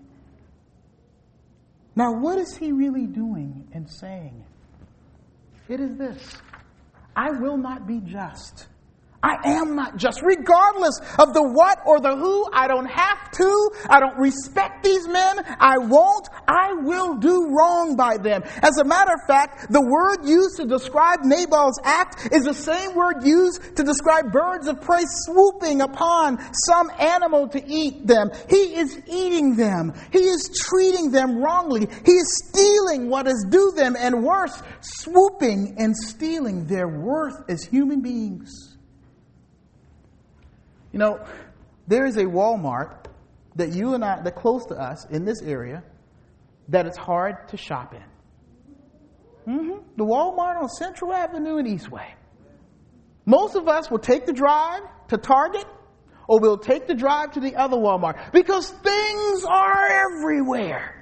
Now, 1.95 2.13
what 2.13 2.39
is 2.39 2.57
he 2.57 2.73
really 2.73 3.07
doing 3.07 3.69
and 3.73 3.89
saying? 3.89 4.45
It 5.69 5.81
is 5.81 5.97
this 5.97 6.37
I 7.15 7.31
will 7.31 7.57
not 7.57 7.87
be 7.87 8.01
just 8.01 8.67
I 9.23 9.37
am 9.45 9.77
not 9.77 9.97
just. 9.97 10.21
Regardless 10.23 10.99
of 11.19 11.33
the 11.33 11.43
what 11.43 11.79
or 11.87 12.01
the 12.01 12.17
who, 12.17 12.49
I 12.53 12.67
don't 12.67 12.87
have 12.87 13.31
to. 13.33 13.71
I 13.89 14.01
don't 14.01 14.19
respect 14.19 14.83
these 14.83 15.07
men. 15.07 15.45
I 15.61 15.79
won't. 15.79 16.29
I 16.49 16.73
will 16.83 17.19
do 17.19 17.49
wrong 17.57 17.95
by 17.97 18.17
them. 18.17 18.43
As 18.63 18.79
a 18.79 18.85
matter 18.85 19.13
of 19.15 19.21
fact, 19.27 19.71
the 19.71 19.81
word 19.81 20.27
used 20.27 20.57
to 20.57 20.67
describe 20.67 21.21
Nabal's 21.23 21.81
act 21.85 22.29
is 22.33 22.45
the 22.45 22.55
same 22.55 22.95
word 22.95 23.23
used 23.23 23.77
to 23.77 23.85
describe 23.85 24.33
birds 24.33 24.67
of 24.67 24.81
prey 24.81 25.05
swooping 25.07 25.81
upon 25.83 26.39
some 26.67 26.91
animal 26.99 27.49
to 27.49 27.63
eat 27.65 28.07
them. 28.07 28.31
He 28.49 28.75
is 28.75 29.01
eating 29.07 29.55
them. 29.55 29.93
He 30.11 30.19
is 30.19 30.51
treating 30.69 31.13
them 31.13 31.43
wrongly. 31.43 31.89
He 32.05 32.13
is 32.13 32.43
stealing 32.49 33.09
what 33.09 33.29
is 33.29 33.47
due 33.49 33.73
them 33.77 33.95
and 33.97 34.25
worse, 34.25 34.61
swooping 34.81 35.77
and 35.79 35.97
stealing 35.97 36.67
their 36.67 36.89
worth 36.89 37.49
as 37.49 37.63
human 37.63 38.01
beings. 38.01 38.72
You 40.93 40.99
know, 40.99 41.25
there 41.87 42.07
is 42.07 42.17
a 42.17 42.25
Walmart 42.25 43.07
that 43.57 43.73
you 43.73 43.95
and 43.95 44.05
I, 44.05 44.23
that 44.23 44.37
close 44.37 44.67
to 44.67 44.75
us 44.75 45.07
in 45.11 45.25
this 45.25 45.43
area, 45.43 45.83
that 46.69 46.87
it's 46.87 46.97
hard 46.97 47.49
to 47.49 47.57
shop 47.57 47.95
in. 47.95 49.53
Mm-hmm. 49.53 49.79
The 49.97 50.05
Walmart 50.05 50.63
on 50.63 50.69
Central 50.69 51.13
Avenue 51.13 51.59
in 51.59 51.67
Eastway. 51.67 52.07
Most 53.27 53.57
of 53.57 53.69
us 53.69 53.91
will 53.91 53.99
take 53.99 54.27
the 54.27 54.33
drive 54.33 54.83
to 55.09 55.17
Target 55.17 55.67
or 56.29 56.41
we'll 56.41 56.59
take 56.59 56.87
the 56.87 56.95
drive 56.95 57.33
to 57.33 57.41
the 57.41 57.57
other 57.57 57.77
Walmart 57.77 58.33
because 58.33 58.71
things 58.71 59.45
are 59.45 59.87
everywhere. 59.87 61.02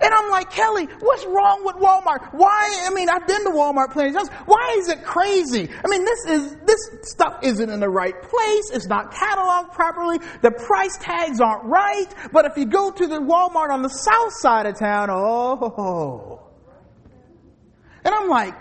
And 0.00 0.12
I'm 0.12 0.30
like, 0.30 0.50
Kelly, 0.50 0.86
what's 1.00 1.24
wrong 1.26 1.64
with 1.64 1.76
Walmart? 1.76 2.32
Why? 2.32 2.84
I 2.86 2.90
mean, 2.90 3.08
I've 3.08 3.26
been 3.26 3.44
to 3.44 3.50
Walmart 3.50 3.92
plenty 3.92 4.12
times. 4.12 4.28
Why 4.44 4.76
is 4.78 4.88
it 4.88 5.02
crazy? 5.04 5.68
I 5.84 5.88
mean, 5.88 6.04
this 6.04 6.26
is, 6.26 6.56
this 6.66 6.80
stuff 7.02 7.38
isn't 7.42 7.70
in 7.70 7.80
the 7.80 7.88
right 7.88 8.14
place. 8.20 8.70
It's 8.72 8.86
not 8.86 9.12
cataloged 9.12 9.72
properly. 9.72 10.18
The 10.42 10.50
price 10.50 10.96
tags 10.98 11.40
aren't 11.40 11.64
right. 11.64 12.06
But 12.32 12.44
if 12.46 12.56
you 12.56 12.66
go 12.66 12.90
to 12.90 13.06
the 13.06 13.18
Walmart 13.18 13.70
on 13.70 13.82
the 13.82 13.88
south 13.88 14.32
side 14.34 14.66
of 14.66 14.78
town, 14.78 15.08
oh. 15.10 16.42
And 18.04 18.14
I'm 18.14 18.28
like, 18.28 18.54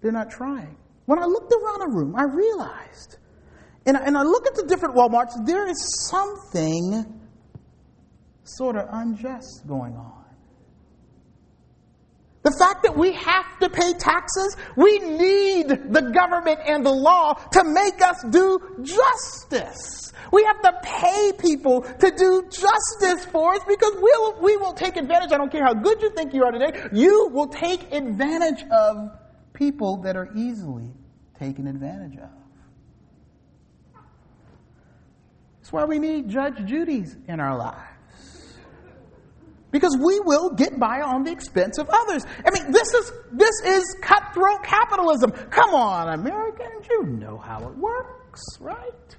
they're 0.00 0.12
not 0.12 0.30
trying. 0.30 0.76
When 1.06 1.18
I 1.18 1.24
looked 1.24 1.52
around 1.52 1.80
the 1.80 1.88
room, 1.88 2.14
I 2.16 2.24
realized, 2.24 3.16
and 3.86 3.96
I, 3.96 4.00
and 4.04 4.16
I 4.16 4.22
look 4.22 4.46
at 4.46 4.54
the 4.54 4.64
different 4.66 4.94
Walmarts, 4.94 5.46
there 5.46 5.66
is 5.66 6.08
something 6.10 7.17
sort 8.56 8.76
of 8.76 8.88
unjust 8.90 9.66
going 9.66 9.94
on. 9.94 10.24
The 12.42 12.52
fact 12.52 12.84
that 12.84 12.96
we 12.96 13.12
have 13.12 13.58
to 13.60 13.68
pay 13.68 13.92
taxes, 13.94 14.56
we 14.76 14.98
need 15.00 15.68
the 15.68 16.10
government 16.14 16.60
and 16.64 16.86
the 16.86 16.92
law 16.92 17.34
to 17.34 17.64
make 17.64 18.00
us 18.00 18.24
do 18.30 18.58
justice. 18.80 20.12
We 20.32 20.44
have 20.44 20.62
to 20.62 20.72
pay 20.82 21.32
people 21.38 21.82
to 21.82 22.10
do 22.10 22.42
justice 22.48 23.24
for 23.26 23.54
us 23.54 23.60
because 23.66 23.92
we'll, 24.00 24.40
we 24.40 24.56
will 24.56 24.72
take 24.72 24.96
advantage. 24.96 25.32
I 25.32 25.36
don't 25.36 25.50
care 25.50 25.64
how 25.64 25.74
good 25.74 26.00
you 26.00 26.10
think 26.10 26.32
you 26.32 26.44
are 26.44 26.52
today, 26.52 26.88
you 26.92 27.28
will 27.32 27.48
take 27.48 27.92
advantage 27.92 28.64
of 28.70 29.10
people 29.52 30.02
that 30.02 30.16
are 30.16 30.28
easily 30.34 30.92
taken 31.38 31.66
advantage 31.66 32.18
of. 32.18 32.30
That's 35.58 35.72
why 35.72 35.84
we 35.84 35.98
need 35.98 36.30
Judge 36.30 36.64
Judy's 36.64 37.16
in 37.26 37.40
our 37.40 37.56
lives. 37.56 37.87
Because 39.70 39.96
we 39.98 40.18
will 40.20 40.50
get 40.50 40.78
by 40.78 41.00
on 41.02 41.24
the 41.24 41.30
expense 41.30 41.78
of 41.78 41.90
others. 41.90 42.24
I 42.44 42.50
mean, 42.50 42.72
this 42.72 42.94
is, 42.94 43.12
this 43.32 43.54
is 43.66 43.96
cutthroat 44.00 44.62
capitalism. 44.64 45.30
Come 45.30 45.74
on, 45.74 46.08
Americans, 46.18 46.86
you 46.88 47.04
know 47.04 47.36
how 47.36 47.68
it 47.68 47.76
works, 47.76 48.42
right? 48.60 49.16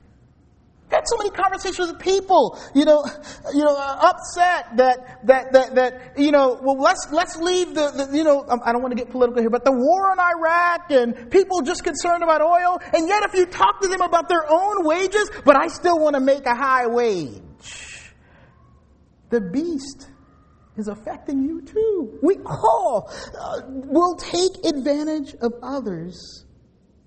had 0.89 1.08
so 1.08 1.18
many 1.18 1.29
conversations 1.29 1.91
with 1.91 2.00
people, 2.00 2.60
you 2.74 2.86
know, 2.86 3.06
you 3.53 3.63
know, 3.63 3.75
uh, 3.75 4.12
upset 4.12 4.75
that, 4.77 5.25
that, 5.25 5.53
that, 5.53 5.75
that, 5.75 6.18
you 6.18 6.32
know, 6.32 6.60
well, 6.62 6.77
let's, 6.79 7.08
let's 7.12 7.36
leave 7.38 7.75
the, 7.75 7.91
the, 7.91 8.18
you 8.18 8.24
know, 8.24 8.46
um, 8.48 8.60
I 8.65 8.72
don't 8.72 8.82
want 8.82 8.98
to 8.98 9.01
get 9.01 9.12
political 9.12 9.41
here, 9.41 9.50
but 9.50 9.63
the 9.63 9.72
war 9.72 10.12
in 10.12 10.20
Iraq 10.20 10.91
and 10.91 11.32
people 11.32 11.62
just 11.62 11.84
concerned 11.84 12.24
about 12.24 12.41
oil. 12.41 12.79
And 12.94 13.08
yet 13.08 13.24
if 13.24 13.34
you 13.36 13.46
talk 13.46 13.82
to 13.82 13.88
them 13.88 14.01
about 14.01 14.29
their 14.29 14.50
own 14.50 14.84
wages, 14.84 15.29
but 15.46 15.56
I 15.56 15.68
still 15.68 16.00
want 16.00 16.15
to 16.15 16.22
make 16.22 16.46
a 16.46 16.56
high 16.56 16.88
wage. 16.88 18.13
The 19.29 19.41
beast 19.41 20.10
is 20.80 20.88
affecting 20.88 21.44
you 21.44 21.62
too. 21.62 22.20
We 22.24 22.38
all 22.46 23.12
uh, 23.40 23.62
will 23.68 24.16
take 24.16 24.66
advantage 24.66 25.36
of 25.42 25.54
others 25.62 26.46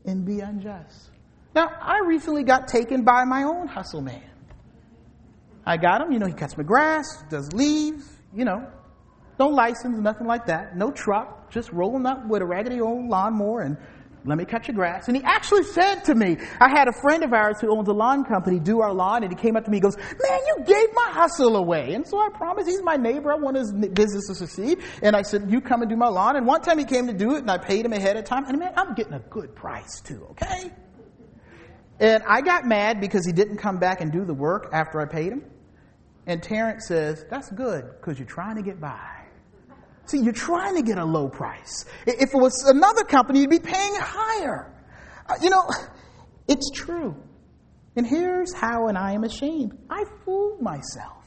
and 0.04 0.24
be 0.24 0.40
unjust. 0.40 1.10
Now, 1.54 1.68
I 1.80 2.00
recently 2.06 2.44
got 2.44 2.68
taken 2.68 3.02
by 3.02 3.24
my 3.24 3.42
own 3.42 3.66
hustle 3.66 4.00
man. 4.00 4.22
I 5.64 5.76
got 5.76 6.00
him, 6.00 6.12
you 6.12 6.18
know, 6.18 6.26
he 6.26 6.32
cuts 6.32 6.56
my 6.56 6.64
grass, 6.64 7.06
does 7.30 7.52
leaves, 7.52 8.08
you 8.34 8.44
know, 8.44 8.66
no 9.38 9.48
license, 9.48 9.98
nothing 9.98 10.26
like 10.26 10.46
that, 10.46 10.76
no 10.76 10.90
truck, 10.90 11.50
just 11.50 11.70
rolling 11.72 12.06
up 12.06 12.26
with 12.26 12.42
a 12.42 12.46
raggedy 12.46 12.80
old 12.80 13.08
lawnmower 13.08 13.60
and 13.60 13.76
let 14.24 14.38
me 14.38 14.44
cut 14.44 14.68
your 14.68 14.76
grass. 14.76 15.08
And 15.08 15.16
he 15.16 15.22
actually 15.24 15.64
said 15.64 16.04
to 16.04 16.14
me, 16.14 16.36
I 16.60 16.68
had 16.68 16.86
a 16.86 16.92
friend 16.92 17.24
of 17.24 17.32
ours 17.32 17.60
who 17.60 17.76
owns 17.76 17.88
a 17.88 17.92
lawn 17.92 18.24
company 18.24 18.60
do 18.60 18.80
our 18.80 18.92
lawn, 18.92 19.24
and 19.24 19.32
he 19.32 19.36
came 19.36 19.56
up 19.56 19.64
to 19.64 19.70
me 19.70 19.78
and 19.78 19.82
goes, 19.82 19.96
Man, 19.96 20.40
you 20.46 20.64
gave 20.64 20.94
my 20.94 21.08
hustle 21.10 21.56
away. 21.56 21.94
And 21.94 22.06
so 22.06 22.18
I 22.18 22.28
promised, 22.32 22.68
he's 22.68 22.82
my 22.82 22.96
neighbor, 22.96 23.32
I 23.32 23.36
want 23.36 23.56
his 23.56 23.72
business 23.72 24.28
to 24.28 24.34
succeed. 24.34 24.78
And 25.02 25.16
I 25.16 25.22
said, 25.22 25.50
You 25.50 25.60
come 25.60 25.82
and 25.82 25.90
do 25.90 25.96
my 25.96 26.08
lawn. 26.08 26.36
And 26.36 26.46
one 26.46 26.60
time 26.60 26.78
he 26.78 26.84
came 26.84 27.08
to 27.08 27.12
do 27.12 27.34
it, 27.34 27.38
and 27.38 27.50
I 27.50 27.58
paid 27.58 27.84
him 27.84 27.92
ahead 27.92 28.16
of 28.16 28.24
time. 28.24 28.44
And 28.44 28.58
man, 28.58 28.72
I'm 28.76 28.94
getting 28.94 29.14
a 29.14 29.20
good 29.30 29.56
price 29.56 30.00
too, 30.00 30.24
okay? 30.30 30.70
And 31.98 32.22
I 32.28 32.42
got 32.42 32.64
mad 32.64 33.00
because 33.00 33.26
he 33.26 33.32
didn't 33.32 33.58
come 33.58 33.78
back 33.78 34.00
and 34.00 34.12
do 34.12 34.24
the 34.24 34.34
work 34.34 34.70
after 34.72 35.00
I 35.00 35.06
paid 35.06 35.32
him. 35.32 35.44
And 36.26 36.40
Terrence 36.40 36.86
says, 36.86 37.24
That's 37.28 37.50
good, 37.50 37.84
because 38.00 38.20
you're 38.20 38.28
trying 38.28 38.54
to 38.56 38.62
get 38.62 38.80
by. 38.80 39.21
See, 40.06 40.18
you're 40.18 40.32
trying 40.32 40.76
to 40.76 40.82
get 40.82 40.98
a 40.98 41.04
low 41.04 41.28
price. 41.28 41.84
If 42.06 42.34
it 42.34 42.36
was 42.36 42.64
another 42.66 43.04
company, 43.04 43.40
you'd 43.40 43.50
be 43.50 43.58
paying 43.58 43.94
higher. 43.94 44.72
Uh, 45.28 45.34
you 45.40 45.50
know, 45.50 45.68
it's 46.48 46.70
true. 46.70 47.16
And 47.96 48.06
here's 48.06 48.54
how, 48.54 48.88
and 48.88 48.96
I 48.96 49.12
am 49.12 49.24
ashamed. 49.24 49.76
I 49.90 50.04
fooled 50.24 50.62
myself. 50.62 51.18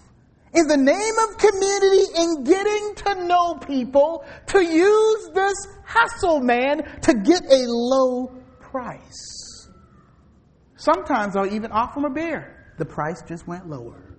In 0.54 0.68
the 0.68 0.78
name 0.78 1.14
of 1.28 1.38
community 1.38 2.06
and 2.16 2.46
getting 2.46 2.96
to 2.96 3.28
know 3.28 3.56
people, 3.56 4.24
to 4.48 4.64
use 4.64 5.30
this 5.34 5.68
hustle 5.86 6.40
man 6.40 6.84
to 7.02 7.14
get 7.14 7.44
a 7.44 7.66
low 7.68 8.28
price. 8.62 9.70
Sometimes 10.78 11.36
I'll 11.36 11.54
even 11.54 11.72
offer 11.72 12.00
him 12.00 12.06
a 12.06 12.10
beer. 12.10 12.74
The 12.78 12.86
price 12.86 13.22
just 13.28 13.48
went 13.48 13.70
lower. 13.70 14.18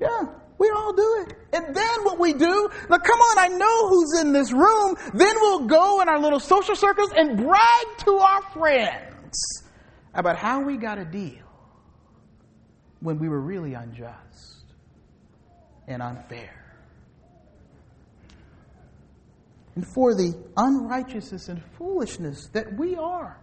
Yeah. 0.00 0.26
We 0.58 0.70
all 0.70 0.92
do 0.92 1.24
it. 1.26 1.36
And 1.52 1.74
then 1.74 2.04
what 2.04 2.18
we 2.18 2.32
do, 2.32 2.70
now 2.90 2.98
come 2.98 3.18
on, 3.18 3.38
I 3.38 3.48
know 3.48 3.88
who's 3.88 4.20
in 4.20 4.32
this 4.32 4.52
room. 4.52 4.96
Then 5.14 5.34
we'll 5.40 5.66
go 5.66 6.00
in 6.00 6.08
our 6.08 6.18
little 6.18 6.40
social 6.40 6.74
circles 6.74 7.10
and 7.16 7.36
brag 7.36 7.98
to 8.04 8.16
our 8.16 8.42
friends 8.52 9.62
about 10.14 10.36
how 10.36 10.60
we 10.60 10.76
got 10.76 10.98
a 10.98 11.04
deal 11.04 11.44
when 13.00 13.18
we 13.18 13.28
were 13.28 13.40
really 13.40 13.74
unjust 13.74 14.64
and 15.86 16.02
unfair. 16.02 16.54
And 19.76 19.86
for 19.86 20.12
the 20.12 20.34
unrighteousness 20.56 21.48
and 21.48 21.62
foolishness 21.78 22.48
that 22.52 22.76
we 22.76 22.96
are, 22.96 23.38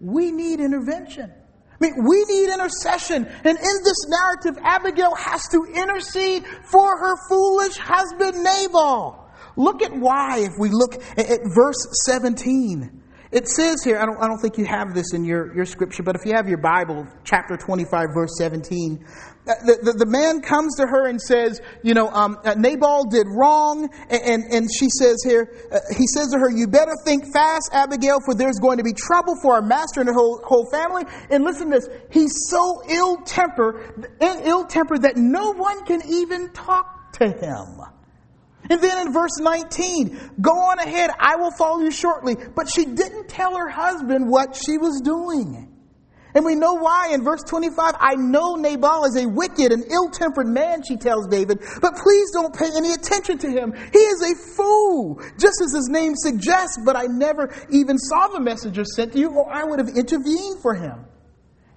we 0.00 0.32
need 0.32 0.60
intervention. 0.60 1.30
I 1.80 1.84
mean, 1.84 2.04
we 2.08 2.24
need 2.24 2.50
intercession. 2.52 3.26
And 3.26 3.58
in 3.58 3.76
this 3.84 4.06
narrative, 4.08 4.58
Abigail 4.62 5.14
has 5.14 5.46
to 5.48 5.64
intercede 5.64 6.46
for 6.70 6.96
her 6.98 7.16
foolish 7.28 7.76
husband, 7.76 8.42
Nabal. 8.42 9.28
Look 9.56 9.82
at 9.82 9.92
why 9.92 10.40
if 10.40 10.52
we 10.58 10.70
look 10.70 10.94
at, 11.18 11.40
verse 11.54 11.86
17. 12.06 13.02
It 13.36 13.48
says 13.48 13.84
here, 13.84 13.98
I 13.98 14.06
don't, 14.06 14.16
I 14.16 14.28
don't 14.28 14.38
think 14.38 14.56
you 14.56 14.64
have 14.64 14.94
this 14.94 15.12
in 15.12 15.22
your, 15.22 15.54
your 15.54 15.66
scripture, 15.66 16.02
but 16.02 16.16
if 16.16 16.24
you 16.24 16.32
have 16.34 16.48
your 16.48 16.56
Bible, 16.56 17.06
chapter 17.22 17.54
25, 17.58 18.08
verse 18.14 18.30
17, 18.38 19.04
uh, 19.04 19.52
the, 19.66 19.78
the, 19.82 19.92
the 19.92 20.06
man 20.06 20.40
comes 20.40 20.76
to 20.76 20.86
her 20.86 21.06
and 21.06 21.20
says, 21.20 21.60
you 21.82 21.92
know, 21.92 22.08
um, 22.08 22.38
uh, 22.46 22.54
Nabal 22.54 23.04
did 23.04 23.26
wrong. 23.28 23.90
And, 24.08 24.22
and, 24.22 24.44
and 24.54 24.68
she 24.72 24.88
says 24.88 25.18
here, 25.22 25.52
uh, 25.70 25.80
he 25.94 26.06
says 26.06 26.32
to 26.32 26.38
her, 26.38 26.50
you 26.50 26.66
better 26.66 26.94
think 27.04 27.30
fast, 27.30 27.68
Abigail, 27.74 28.20
for 28.24 28.34
there's 28.34 28.58
going 28.58 28.78
to 28.78 28.84
be 28.84 28.94
trouble 28.94 29.34
for 29.42 29.52
our 29.52 29.62
master 29.62 30.00
and 30.00 30.08
the 30.08 30.14
whole, 30.14 30.40
whole 30.42 30.66
family. 30.72 31.04
And 31.28 31.44
listen 31.44 31.70
to 31.70 31.78
this. 31.78 31.90
He's 32.10 32.32
so 32.48 32.80
ill-tempered, 32.88 34.16
ill-tempered 34.22 35.02
that 35.02 35.18
no 35.18 35.52
one 35.52 35.84
can 35.84 36.00
even 36.08 36.54
talk 36.54 37.12
to 37.18 37.28
him. 37.28 37.95
And 38.68 38.80
then 38.80 39.06
in 39.06 39.12
verse 39.12 39.38
19, 39.38 40.32
go 40.40 40.52
on 40.52 40.78
ahead, 40.78 41.10
I 41.18 41.36
will 41.36 41.52
follow 41.52 41.80
you 41.80 41.90
shortly. 41.90 42.36
But 42.54 42.68
she 42.68 42.84
didn't 42.84 43.28
tell 43.28 43.56
her 43.56 43.68
husband 43.68 44.28
what 44.28 44.56
she 44.56 44.78
was 44.78 45.00
doing. 45.00 45.72
And 46.36 46.44
we 46.44 46.54
know 46.54 46.74
why 46.74 47.12
in 47.14 47.24
verse 47.24 47.42
25. 47.44 47.94
I 47.98 48.14
know 48.14 48.56
Nabal 48.56 49.06
is 49.06 49.16
a 49.16 49.26
wicked 49.26 49.72
and 49.72 49.84
ill 49.90 50.10
tempered 50.10 50.46
man, 50.46 50.82
she 50.86 50.98
tells 50.98 51.26
David, 51.28 51.60
but 51.80 51.96
please 51.96 52.30
don't 52.30 52.54
pay 52.54 52.68
any 52.76 52.92
attention 52.92 53.38
to 53.38 53.48
him. 53.48 53.72
He 53.72 53.98
is 53.98 54.20
a 54.20 54.54
fool, 54.54 55.18
just 55.40 55.62
as 55.64 55.72
his 55.72 55.88
name 55.90 56.12
suggests, 56.14 56.78
but 56.84 56.94
I 56.94 57.04
never 57.04 57.54
even 57.70 57.96
saw 57.96 58.28
the 58.28 58.40
messenger 58.40 58.84
sent 58.84 59.14
to 59.14 59.18
you, 59.18 59.30
or 59.30 59.50
I 59.50 59.64
would 59.64 59.78
have 59.78 59.88
intervened 59.96 60.60
for 60.60 60.74
him. 60.74 61.06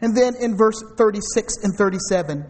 And 0.02 0.15
then 0.15 0.36
in 0.36 0.58
verse 0.58 0.84
36 0.97 1.63
and 1.63 1.73
37, 1.75 2.43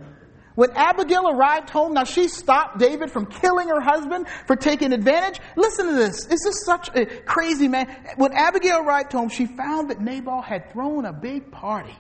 when 0.59 0.71
Abigail 0.71 1.29
arrived 1.29 1.69
home, 1.69 1.93
now 1.93 2.03
she 2.03 2.27
stopped 2.27 2.79
David 2.79 3.09
from 3.09 3.27
killing 3.27 3.69
her 3.69 3.79
husband 3.79 4.27
for 4.45 4.57
taking 4.57 4.91
advantage. 4.91 5.39
Listen 5.55 5.85
to 5.85 5.93
this. 5.93 6.25
This 6.25 6.43
is 6.43 6.65
such 6.65 6.89
a 6.95 7.05
crazy 7.05 7.69
man. 7.69 7.87
When 8.17 8.33
Abigail 8.33 8.79
arrived 8.79 9.13
home, 9.13 9.29
she 9.29 9.45
found 9.45 9.89
that 9.89 10.01
Nabal 10.01 10.41
had 10.41 10.69
thrown 10.73 11.05
a 11.05 11.13
big 11.13 11.49
party 11.49 11.95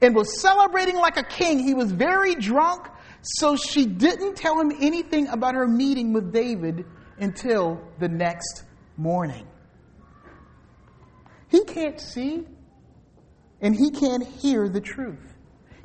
and 0.00 0.14
was 0.14 0.40
celebrating 0.40 0.94
like 0.94 1.16
a 1.16 1.24
king. 1.24 1.58
He 1.58 1.74
was 1.74 1.90
very 1.90 2.36
drunk, 2.36 2.86
so 3.22 3.56
she 3.56 3.84
didn't 3.84 4.36
tell 4.36 4.60
him 4.60 4.70
anything 4.78 5.26
about 5.26 5.56
her 5.56 5.66
meeting 5.66 6.12
with 6.12 6.32
David 6.32 6.84
until 7.18 7.80
the 7.98 8.08
next 8.08 8.62
morning. 8.96 9.44
He 11.48 11.64
can't 11.64 12.00
see 12.00 12.46
and 13.60 13.74
he 13.74 13.90
can't 13.90 14.24
hear 14.24 14.68
the 14.68 14.80
truth. 14.80 15.27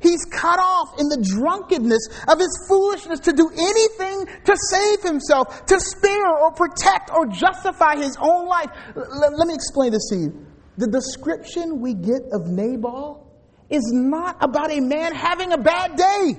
He's 0.03 0.25
cut 0.25 0.59
off 0.59 0.99
in 0.99 1.07
the 1.07 1.17
drunkenness 1.17 2.09
of 2.27 2.37
his 2.37 2.51
foolishness 2.67 3.21
to 3.21 3.31
do 3.31 3.49
anything 3.49 4.27
to 4.45 4.55
save 4.69 5.01
himself, 5.01 5.65
to 5.67 5.79
spare 5.79 6.27
or 6.27 6.51
protect 6.51 7.09
or 7.09 7.25
justify 7.27 7.95
his 7.95 8.17
own 8.19 8.45
life. 8.47 8.69
L- 8.95 9.37
let 9.37 9.47
me 9.47 9.53
explain 9.53 9.93
this 9.93 10.09
to 10.09 10.17
you. 10.17 10.45
The 10.77 10.87
description 10.87 11.79
we 11.79 11.93
get 11.93 12.21
of 12.33 12.47
Nabal 12.47 13.31
is 13.69 13.89
not 13.93 14.37
about 14.41 14.71
a 14.71 14.81
man 14.81 15.15
having 15.15 15.53
a 15.53 15.57
bad 15.57 15.95
day 15.95 16.37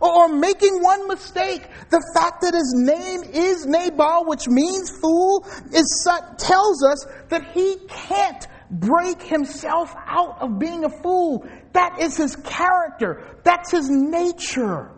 or, 0.00 0.28
making 0.28 0.82
one 0.82 1.06
mistake. 1.06 1.62
The 1.90 2.02
fact 2.14 2.42
that 2.42 2.54
his 2.54 2.74
name 2.76 3.22
is 3.22 3.66
Nabal, 3.66 4.24
which 4.26 4.48
means 4.48 4.90
fool, 5.00 5.46
is 5.72 6.08
tells 6.38 6.84
us 6.84 7.06
that 7.28 7.52
he 7.52 7.76
can't 7.88 8.48
break 8.70 9.22
himself 9.22 9.94
out 10.06 10.38
of 10.40 10.58
being 10.58 10.84
a 10.84 10.90
fool. 11.02 11.46
That 11.72 12.00
is 12.00 12.16
his 12.16 12.36
character. 12.36 13.38
That's 13.44 13.70
his 13.70 13.88
nature. 13.88 14.90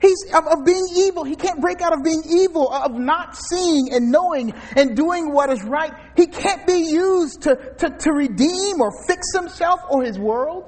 He's 0.00 0.32
of, 0.34 0.46
of, 0.46 0.64
being 0.64 0.86
evil. 0.96 1.24
He 1.24 1.36
can't 1.36 1.60
break 1.60 1.82
out 1.82 1.92
of 1.92 2.02
being 2.02 2.22
evil, 2.26 2.72
uh, 2.72 2.86
of 2.86 2.92
not 2.92 3.36
seeing 3.36 3.92
and 3.92 4.10
knowing 4.10 4.54
and 4.74 4.96
doing 4.96 5.30
what 5.32 5.50
is 5.50 5.62
right. 5.62 5.92
He 6.16 6.26
can't 6.26 6.66
be 6.66 6.88
used 6.90 7.42
to, 7.42 7.56
to, 7.78 7.90
to 7.90 8.12
redeem 8.12 8.80
or 8.80 8.90
fix 9.06 9.26
himself 9.34 9.80
or 9.90 10.02
his 10.02 10.18
world. 10.18 10.64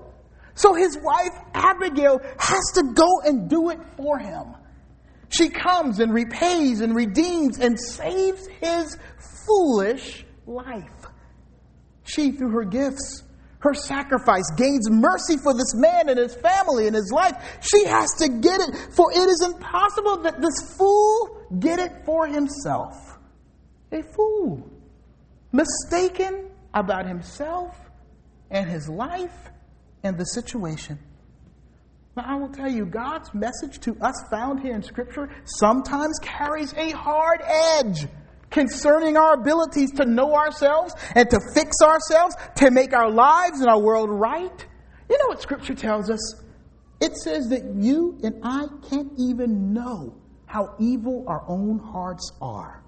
So 0.55 0.75
his 0.75 0.99
wife, 1.03 1.33
Abigail, 1.55 2.21
has 2.39 2.73
to 2.75 2.93
go 2.95 3.21
and 3.25 3.49
do 3.49 3.71
it 3.71 3.79
for 3.97 4.19
him. 4.19 4.55
She 5.31 5.49
comes 5.49 5.99
and 5.99 6.13
repays 6.13 6.83
and 6.83 6.95
redeems 6.95 7.59
and 7.59 7.81
saves 7.81 8.47
his 8.61 8.99
foolish 9.47 10.27
life. 10.47 11.07
She, 12.05 12.33
through 12.33 12.51
her 12.51 12.65
gifts, 12.65 13.23
her 13.63 13.75
sacrifice, 13.75 14.45
gains 14.57 14.91
mercy 14.91 15.37
for 15.37 15.55
this 15.55 15.75
man 15.75 16.09
and 16.09 16.19
his 16.19 16.35
family 16.35 16.87
and 16.87 16.97
his 16.97 17.13
life. 17.13 17.33
She 17.61 17.85
has 17.87 18.11
to 18.19 18.29
get 18.29 18.61
it, 18.61 18.77
for 18.95 19.13
it 19.13 19.29
is 19.29 19.43
impossible 19.45 20.19
that 20.23 20.41
this 20.41 20.77
fool 20.77 21.47
get 21.59 21.79
it 21.79 22.05
for 22.05 22.27
himself. 22.27 23.19
A 23.93 24.03
fool, 24.03 24.69
mistaken 25.53 26.51
about 26.75 27.07
himself 27.07 27.79
and 28.51 28.69
his 28.69 28.89
life 28.89 29.51
and 30.03 30.19
the 30.19 30.25
situation. 30.25 30.99
Now, 32.17 32.25
I 32.27 32.35
will 32.37 32.49
tell 32.49 32.71
you, 32.71 32.85
God's 32.85 33.33
message 33.33 33.81
to 33.81 33.97
us 34.01 34.15
found 34.31 34.61
here 34.61 34.75
in 34.75 34.83
Scripture 34.83 35.31
sometimes 35.45 36.19
carries 36.21 36.75
a 36.75 36.91
hard 36.91 37.41
edge 37.43 38.07
concerning 38.53 39.17
our 39.17 39.35
abilities 39.35 39.91
to 39.93 40.05
know 40.05 40.35
ourselves 40.35 40.95
and 41.15 41.29
to 41.31 41.41
fix 41.55 41.77
ourselves, 41.83 42.37
to 42.57 42.71
make 42.71 42.93
our 42.93 43.11
lives 43.11 43.61
and 43.61 43.69
our 43.69 43.81
world 43.81 44.11
right. 44.11 44.67
You 45.11 45.19
know 45.19 45.27
what 45.29 45.43
Scripture 45.43 45.75
tells 45.75 46.11
us? 46.11 46.43
It 47.01 47.17
says 47.17 47.49
that 47.49 47.65
you 47.75 48.19
and 48.23 48.37
I 48.45 48.67
can't 48.89 49.13
even 49.19 49.73
know 49.73 50.15
how 50.47 50.75
evil 50.79 51.25
our 51.27 51.43
own 51.49 51.79
hearts 51.79 52.31
are. 52.41 52.82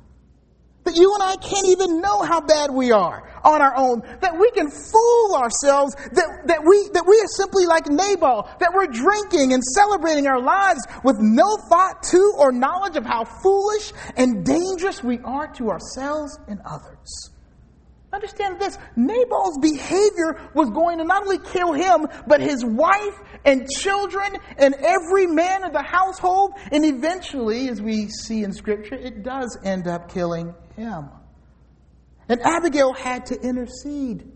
That 0.85 0.97
you 0.97 1.15
and 1.15 1.23
I 1.23 1.37
can't 1.37 1.67
even 1.69 2.01
know 2.01 2.23
how 2.23 2.41
bad 2.41 2.71
we 2.71 2.93
are 2.93 3.29
on 3.43 3.63
our 3.63 3.75
own. 3.77 4.03
That 4.21 4.39
we 4.39 4.51
can 4.51 4.71
fool 4.71 5.35
ourselves. 5.35 5.95
That, 6.13 6.43
that, 6.47 6.65
we, 6.65 6.89
that 6.93 7.05
we 7.07 7.19
are 7.21 7.27
simply 7.37 7.67
like 7.67 7.87
Nabal. 7.87 8.49
That 8.61 8.73
we're 8.75 8.87
drinking 8.87 9.53
and 9.53 9.63
celebrating 9.63 10.27
our 10.27 10.41
lives 10.41 10.81
with 11.03 11.19
no 11.21 11.57
thought 11.57 12.03
to 12.05 12.35
or 12.39 12.53
knowledge 12.53 12.97
of 12.97 13.05
how 13.05 13.25
foolish 13.25 13.93
and 14.17 14.45
dangerous 14.45 15.03
we 15.03 15.21
are 15.21 15.53
to 15.55 15.71
ourselves 15.71 16.39
and 16.49 16.61
others. 16.67 17.34
Understand 18.15 18.61
this 18.61 18.79
Nabal's 18.95 19.59
behavior 19.59 20.41
was 20.55 20.71
going 20.71 20.99
to 20.99 21.05
not 21.05 21.23
only 21.23 21.39
kill 21.39 21.73
him, 21.73 22.07
but 22.29 22.41
his 22.41 22.65
wife 22.65 23.19
and 23.45 23.69
children 23.69 24.37
and 24.57 24.75
every 24.75 25.27
man 25.27 25.65
of 25.65 25.73
the 25.73 25.83
household. 25.83 26.53
And 26.71 26.85
eventually, 26.85 27.69
as 27.69 27.83
we 27.83 28.09
see 28.09 28.45
in 28.45 28.53
Scripture, 28.53 28.95
it 28.95 29.25
does 29.25 29.59
end 29.65 29.89
up 29.89 30.13
killing 30.13 30.55
him. 30.77 31.09
And 32.29 32.41
Abigail 32.43 32.93
had 32.93 33.27
to 33.27 33.41
intercede. 33.41 34.31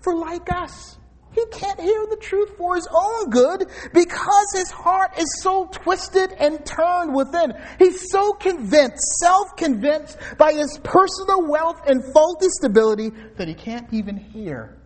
For 0.00 0.14
like 0.14 0.50
us, 0.50 0.96
he 1.32 1.44
can't 1.52 1.80
hear 1.80 2.06
the 2.10 2.16
truth 2.16 2.56
for 2.56 2.74
his 2.74 2.88
own 2.92 3.30
good 3.30 3.66
because 3.94 4.52
his 4.52 4.70
heart 4.70 5.12
is 5.16 5.40
so 5.42 5.66
twisted 5.70 6.32
and 6.32 6.64
turned 6.66 7.14
within. 7.14 7.52
He's 7.78 8.10
so 8.10 8.32
convinced, 8.32 9.00
self 9.20 9.56
convinced 9.56 10.18
by 10.38 10.52
his 10.52 10.78
personal 10.82 11.48
wealth 11.48 11.82
and 11.86 12.02
faulty 12.12 12.48
stability 12.48 13.10
that 13.36 13.46
he 13.46 13.54
can't 13.54 13.92
even 13.92 14.16
hear 14.16 14.76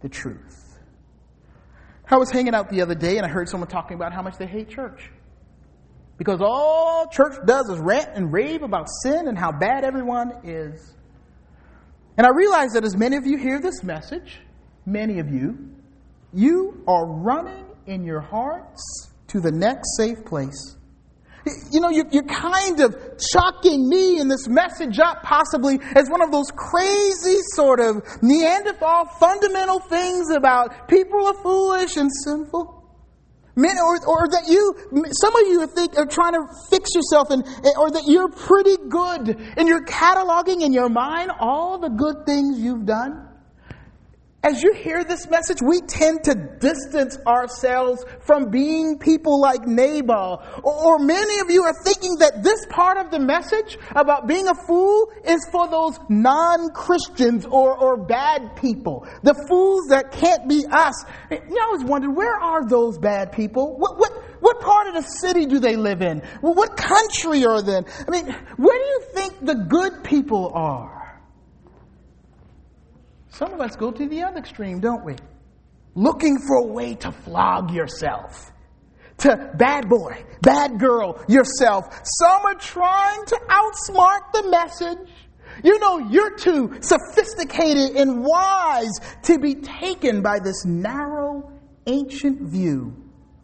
the 0.00 0.08
truth. 0.08 0.78
I 2.08 2.16
was 2.16 2.30
hanging 2.30 2.54
out 2.54 2.70
the 2.70 2.82
other 2.82 2.94
day 2.94 3.18
and 3.18 3.26
I 3.26 3.28
heard 3.28 3.48
someone 3.48 3.68
talking 3.68 3.94
about 3.94 4.12
how 4.12 4.22
much 4.22 4.36
they 4.38 4.46
hate 4.46 4.70
church. 4.70 5.10
Because 6.18 6.40
all 6.42 7.06
church 7.08 7.34
does 7.46 7.68
is 7.68 7.78
rant 7.78 8.10
and 8.14 8.32
rave 8.32 8.62
about 8.62 8.86
sin 9.02 9.28
and 9.28 9.38
how 9.38 9.52
bad 9.52 9.84
everyone 9.84 10.32
is. 10.44 10.94
And 12.16 12.26
I 12.26 12.30
realize 12.30 12.72
that 12.72 12.84
as 12.84 12.96
many 12.96 13.16
of 13.16 13.26
you 13.26 13.38
hear 13.38 13.60
this 13.60 13.82
message, 13.82 14.40
many 14.84 15.18
of 15.18 15.30
you, 15.30 15.70
you 16.32 16.82
are 16.86 17.06
running 17.06 17.66
in 17.86 18.04
your 18.04 18.20
hearts 18.20 19.10
to 19.28 19.40
the 19.40 19.50
next 19.50 19.96
safe 19.96 20.24
place. 20.24 20.76
You 21.72 21.80
know, 21.80 21.90
you're 21.90 22.22
kind 22.22 22.80
of 22.80 22.94
chalking 23.32 23.88
me 23.88 24.20
and 24.20 24.30
this 24.30 24.46
message 24.46 25.00
up 25.00 25.24
possibly 25.24 25.80
as 25.96 26.08
one 26.08 26.22
of 26.22 26.30
those 26.30 26.52
crazy 26.54 27.38
sort 27.54 27.80
of 27.80 28.02
Neanderthal 28.22 29.06
fundamental 29.18 29.80
things 29.80 30.30
about 30.30 30.88
people 30.88 31.26
are 31.26 31.42
foolish 31.42 31.96
and 31.96 32.10
sinful. 32.24 32.78
Men, 33.54 33.76
or, 33.76 33.96
or 34.06 34.28
that 34.28 34.44
you, 34.48 34.74
some 35.12 35.36
of 35.36 35.46
you 35.46 35.66
think, 35.66 35.98
are 35.98 36.06
trying 36.06 36.32
to 36.32 36.46
fix 36.70 36.94
yourself, 36.94 37.28
and, 37.28 37.44
or 37.76 37.90
that 37.90 38.04
you're 38.06 38.30
pretty 38.30 38.76
good, 38.88 39.36
and 39.58 39.68
you're 39.68 39.84
cataloging 39.84 40.62
in 40.62 40.72
your 40.72 40.88
mind 40.88 41.30
all 41.38 41.78
the 41.78 41.90
good 41.90 42.24
things 42.24 42.58
you've 42.58 42.86
done. 42.86 43.28
As 44.44 44.60
you 44.60 44.72
hear 44.72 45.04
this 45.04 45.30
message, 45.30 45.58
we 45.62 45.80
tend 45.82 46.24
to 46.24 46.34
distance 46.34 47.16
ourselves 47.24 48.04
from 48.22 48.50
being 48.50 48.98
people 48.98 49.40
like 49.40 49.68
Nabal. 49.68 50.42
Or, 50.64 50.98
many 50.98 51.38
of 51.38 51.48
you 51.48 51.62
are 51.62 51.74
thinking 51.84 52.16
that 52.18 52.42
this 52.42 52.66
part 52.68 52.98
of 52.98 53.12
the 53.12 53.20
message 53.20 53.78
about 53.94 54.26
being 54.26 54.48
a 54.48 54.54
fool 54.66 55.12
is 55.24 55.48
for 55.52 55.68
those 55.68 55.96
non-Christians 56.08 57.46
or, 57.46 57.78
or 57.78 58.04
bad 58.04 58.56
people. 58.56 59.06
The 59.22 59.34
fools 59.48 59.86
that 59.90 60.10
can't 60.10 60.48
be 60.48 60.64
us. 60.68 61.04
You 61.30 61.38
know, 61.38 61.60
I 61.60 61.64
always 61.66 61.84
wondered, 61.84 62.16
where 62.16 62.34
are 62.34 62.68
those 62.68 62.98
bad 62.98 63.30
people? 63.30 63.76
What, 63.78 63.96
what, 63.96 64.10
what 64.40 64.60
part 64.60 64.88
of 64.88 64.94
the 64.94 65.02
city 65.02 65.46
do 65.46 65.60
they 65.60 65.76
live 65.76 66.02
in? 66.02 66.18
What 66.40 66.76
country 66.76 67.44
are 67.44 67.62
they 67.62 67.76
in? 67.76 67.86
I 68.08 68.10
mean, 68.10 68.26
where 68.56 68.78
do 68.78 68.84
you 68.84 69.02
think 69.14 69.46
the 69.46 69.54
good 69.54 70.02
people 70.02 70.50
are? 70.52 71.01
Some 73.32 73.54
of 73.54 73.60
us 73.62 73.76
go 73.76 73.90
to 73.90 74.06
the 74.06 74.22
other 74.22 74.38
extreme, 74.38 74.78
don't 74.80 75.04
we? 75.04 75.16
Looking 75.94 76.36
for 76.46 76.58
a 76.58 76.66
way 76.66 76.94
to 76.96 77.10
flog 77.10 77.70
yourself. 77.70 78.52
To 79.18 79.52
bad 79.56 79.88
boy, 79.88 80.22
bad 80.42 80.78
girl 80.78 81.22
yourself. 81.28 81.84
Some 82.20 82.44
are 82.44 82.54
trying 82.54 83.24
to 83.26 83.36
outsmart 83.48 84.32
the 84.34 84.50
message. 84.50 85.08
You 85.64 85.78
know, 85.78 85.98
you're 86.10 86.36
too 86.36 86.76
sophisticated 86.80 87.96
and 87.96 88.22
wise 88.22 88.92
to 89.22 89.38
be 89.38 89.54
taken 89.54 90.20
by 90.20 90.38
this 90.38 90.64
narrow, 90.66 91.52
ancient 91.86 92.50
view 92.50 92.94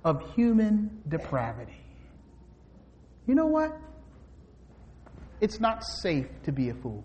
of 0.05 0.35
human 0.35 1.03
depravity. 1.09 1.81
You 3.27 3.35
know 3.35 3.46
what? 3.46 3.72
It's 5.40 5.61
not 5.61 5.83
safe 5.85 6.27
to 6.44 6.53
be 6.53 6.68
a 6.68 6.74
fool. 6.74 7.05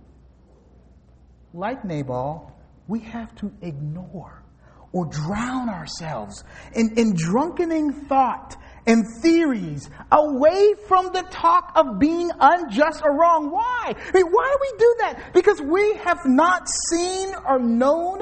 Like 1.54 1.86
Nabal, 1.86 2.53
we 2.88 3.00
have 3.00 3.34
to 3.36 3.52
ignore 3.62 4.44
or 4.92 5.06
drown 5.06 5.70
ourselves 5.70 6.44
in, 6.74 6.98
in 6.98 7.16
drunkening 7.16 7.92
thought 8.08 8.56
and 8.86 9.06
theories 9.22 9.90
away 10.12 10.74
from 10.88 11.08
the 11.14 11.24
talk 11.32 11.72
of 11.76 12.00
being 12.00 12.30
unjust 12.40 13.02
or 13.04 13.18
wrong. 13.18 13.50
Why? 13.50 13.94
I 13.96 14.12
mean, 14.14 14.28
why 14.28 14.56
do 14.56 14.58
we 14.62 14.78
do 14.78 14.96
that? 15.00 15.34
Because 15.34 15.62
we 15.62 15.96
have 16.04 16.20
not 16.26 16.68
seen 16.92 17.34
or 17.48 17.60
known 17.60 18.22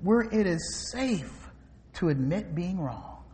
where 0.00 0.20
it 0.20 0.46
is 0.46 0.90
safe 0.92 1.32
to 1.94 2.08
admit 2.08 2.54
being 2.54 2.78
wrong. 2.78 3.24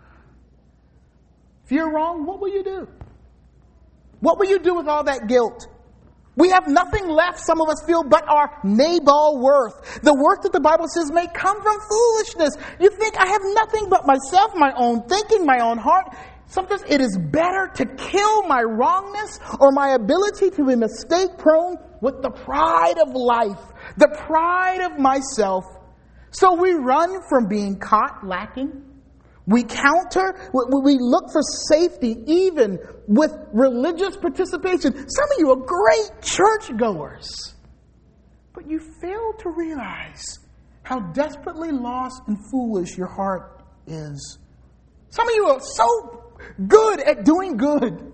If 1.64 1.72
you're 1.72 1.92
wrong, 1.92 2.24
what 2.24 2.40
will 2.40 2.48
you 2.48 2.64
do? 2.64 2.88
What 4.20 4.38
will 4.38 4.48
you 4.48 4.58
do 4.58 4.74
with 4.74 4.88
all 4.88 5.04
that 5.04 5.28
guilt? 5.28 5.66
We 6.38 6.51
have 6.51 6.68
nothing 6.68 7.09
left, 7.09 7.40
some 7.40 7.61
of 7.61 7.68
us 7.68 7.83
feel, 7.85 8.05
but 8.05 8.22
our 8.29 8.61
Nabal 8.62 9.40
worth. 9.42 10.01
The 10.03 10.14
worth 10.14 10.42
that 10.42 10.53
the 10.53 10.61
Bible 10.61 10.87
says 10.87 11.11
may 11.11 11.27
come 11.27 11.61
from 11.61 11.77
foolishness. 11.81 12.55
You 12.79 12.90
think 12.90 13.18
I 13.18 13.27
have 13.27 13.42
nothing 13.44 13.88
but 13.90 14.07
myself, 14.07 14.53
my 14.55 14.72
own 14.77 15.03
thinking, 15.09 15.44
my 15.44 15.59
own 15.59 15.79
heart. 15.79 16.14
Sometimes 16.46 16.83
it 16.88 17.01
is 17.01 17.18
better 17.18 17.70
to 17.74 17.87
kill 17.87 18.42
my 18.44 18.62
wrongness 18.62 19.40
or 19.59 19.72
my 19.72 19.90
ability 19.90 20.51
to 20.51 20.64
be 20.64 20.77
mistake 20.77 21.37
prone 21.38 21.77
with 22.01 22.22
the 22.22 22.31
pride 22.31 22.98
of 23.03 23.14
life, 23.14 23.61
the 23.96 24.09
pride 24.27 24.81
of 24.81 24.96
myself. 24.96 25.64
So 26.31 26.55
we 26.55 26.72
run 26.72 27.20
from 27.29 27.48
being 27.48 27.81
caught 27.81 28.24
lacking 28.24 28.88
we 29.48 29.64
counter, 29.64 30.50
we 30.52 30.98
look 31.00 31.32
for 31.32 31.40
safety 31.70 32.16
even 32.26 32.78
with 33.06 33.32
religious 33.54 34.14
participation. 34.16 34.92
Some 34.92 35.24
of 35.32 35.38
you 35.38 35.50
are 35.50 35.56
great 35.56 36.22
churchgoers, 36.22 37.54
but 38.52 38.68
you 38.68 38.78
fail 39.00 39.32
to 39.38 39.50
realize 39.50 40.22
how 40.82 41.00
desperately 41.12 41.72
lost 41.72 42.22
and 42.26 42.37
foolish 42.50 42.96
your 42.98 43.08
heart 43.08 43.62
is. 43.87 44.38
Some 45.08 45.26
of 45.26 45.34
you 45.34 45.46
are 45.46 45.61
so 45.61 46.34
good 46.66 47.00
at 47.00 47.24
doing 47.24 47.56
good. 47.56 48.12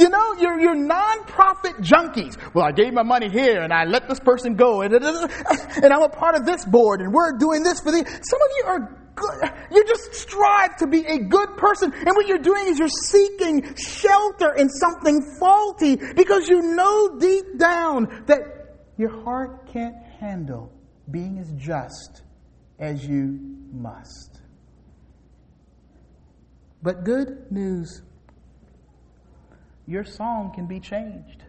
You 0.00 0.08
know, 0.08 0.34
you're, 0.34 0.60
you're 0.60 0.74
non-profit 0.74 1.76
junkies. 1.76 2.36
Well, 2.54 2.64
I 2.64 2.72
gave 2.72 2.92
my 2.92 3.04
money 3.04 3.28
here 3.28 3.62
and 3.62 3.72
I 3.72 3.84
let 3.84 4.08
this 4.08 4.18
person 4.18 4.56
go 4.56 4.82
and, 4.82 4.92
and 4.92 5.92
I'm 5.92 6.02
a 6.02 6.08
part 6.08 6.34
of 6.34 6.44
this 6.44 6.64
board 6.64 7.00
and 7.00 7.12
we're 7.12 7.38
doing 7.38 7.62
this 7.62 7.80
for 7.80 7.92
the. 7.92 7.98
Some 7.98 8.40
of 8.42 8.50
you 8.56 8.64
are 8.66 8.99
good. 9.20 9.52
You 9.70 9.84
just 9.86 10.14
strive 10.14 10.76
to 10.78 10.86
be 10.86 11.04
a 11.06 11.18
good 11.18 11.56
person. 11.56 11.92
And 11.92 12.16
what 12.16 12.26
you're 12.26 12.38
doing 12.38 12.66
is 12.66 12.78
you're 12.78 12.88
seeking 12.88 13.74
shelter 13.76 14.54
in 14.54 14.68
something 14.68 15.36
faulty 15.38 15.96
because 15.96 16.48
you 16.48 16.74
know 16.74 17.18
deep 17.18 17.58
down 17.58 18.24
that 18.26 18.40
your 18.96 19.22
heart 19.22 19.72
can't 19.72 19.96
handle 20.18 20.72
being 21.10 21.38
as 21.38 21.52
just 21.52 22.22
as 22.78 23.06
you 23.06 23.38
must. 23.72 24.40
But 26.82 27.04
good 27.04 27.50
news 27.50 28.02
your 29.86 30.04
song 30.04 30.52
can 30.54 30.66
be 30.66 30.80
changed. 30.80 31.42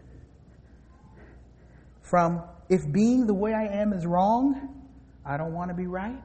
From 2.02 2.42
if 2.70 2.82
being 2.92 3.28
the 3.28 3.34
way 3.34 3.54
I 3.54 3.66
am 3.82 3.94
is 3.94 4.06
wrong, 4.06 4.84
I 5.26 5.38
don't 5.38 5.54
want 5.54 5.70
to 5.70 5.76
be 5.76 5.86
right, 5.86 6.22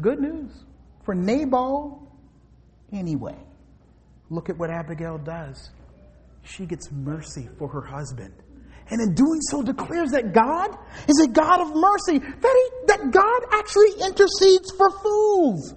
Good 0.00 0.20
news 0.20 0.52
for 1.04 1.14
Nabal 1.14 2.10
anyway. 2.92 3.36
Look 4.30 4.48
at 4.48 4.58
what 4.58 4.70
Abigail 4.70 5.18
does. 5.18 5.70
She 6.42 6.66
gets 6.66 6.90
mercy 6.90 7.48
for 7.58 7.68
her 7.68 7.82
husband. 7.82 8.34
And 8.90 9.00
in 9.00 9.14
doing 9.14 9.40
so 9.48 9.62
declares 9.62 10.10
that 10.10 10.32
God 10.32 10.76
is 11.08 11.20
a 11.24 11.28
God 11.28 11.60
of 11.60 11.74
mercy, 11.74 12.18
that, 12.18 12.70
he, 12.70 12.86
that 12.88 13.10
God 13.10 13.42
actually 13.52 14.06
intercedes 14.06 14.70
for 14.76 14.90
fools. 14.90 15.74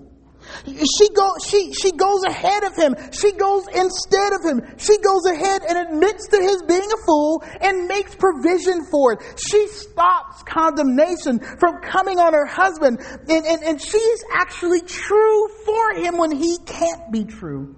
She, 0.65 1.09
go, 1.13 1.31
she, 1.43 1.73
she 1.73 1.91
goes 1.91 2.23
ahead 2.23 2.63
of 2.63 2.75
him. 2.75 2.95
She 3.11 3.31
goes 3.33 3.65
instead 3.73 4.33
of 4.33 4.43
him. 4.43 4.61
She 4.77 4.97
goes 4.97 5.25
ahead 5.25 5.63
and 5.67 5.77
admits 5.77 6.27
to 6.29 6.37
his 6.37 6.63
being 6.63 6.89
a 6.91 7.05
fool 7.05 7.43
and 7.61 7.87
makes 7.87 8.15
provision 8.15 8.85
for 8.91 9.13
it. 9.13 9.19
She 9.49 9.67
stops 9.67 10.43
condemnation 10.43 11.39
from 11.39 11.81
coming 11.81 12.19
on 12.19 12.33
her 12.33 12.45
husband. 12.45 12.99
And, 13.29 13.45
and, 13.45 13.63
and 13.63 13.81
she 13.81 13.97
is 13.97 14.23
actually 14.33 14.81
true 14.81 15.47
for 15.65 15.93
him 15.95 16.17
when 16.17 16.31
he 16.31 16.57
can't 16.65 17.11
be 17.11 17.25
true. 17.25 17.75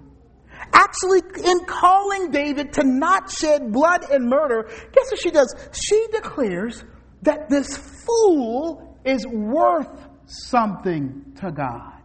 Actually, 0.72 1.22
in 1.44 1.64
calling 1.64 2.30
David 2.30 2.74
to 2.74 2.84
not 2.84 3.30
shed 3.30 3.72
blood 3.72 4.08
and 4.10 4.28
murder, 4.28 4.68
guess 4.68 5.10
what 5.10 5.20
she 5.20 5.30
does? 5.30 5.52
She 5.72 6.06
declares 6.12 6.84
that 7.22 7.48
this 7.48 7.76
fool 7.76 8.98
is 9.04 9.26
worth 9.26 9.88
something 10.26 11.32
to 11.40 11.50
God. 11.50 11.99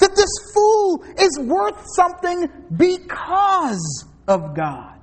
That 0.00 0.16
this 0.16 0.52
fool 0.54 1.04
is 1.18 1.38
worth 1.40 1.82
something 1.94 2.48
because 2.76 4.06
of 4.26 4.54
God. 4.54 5.00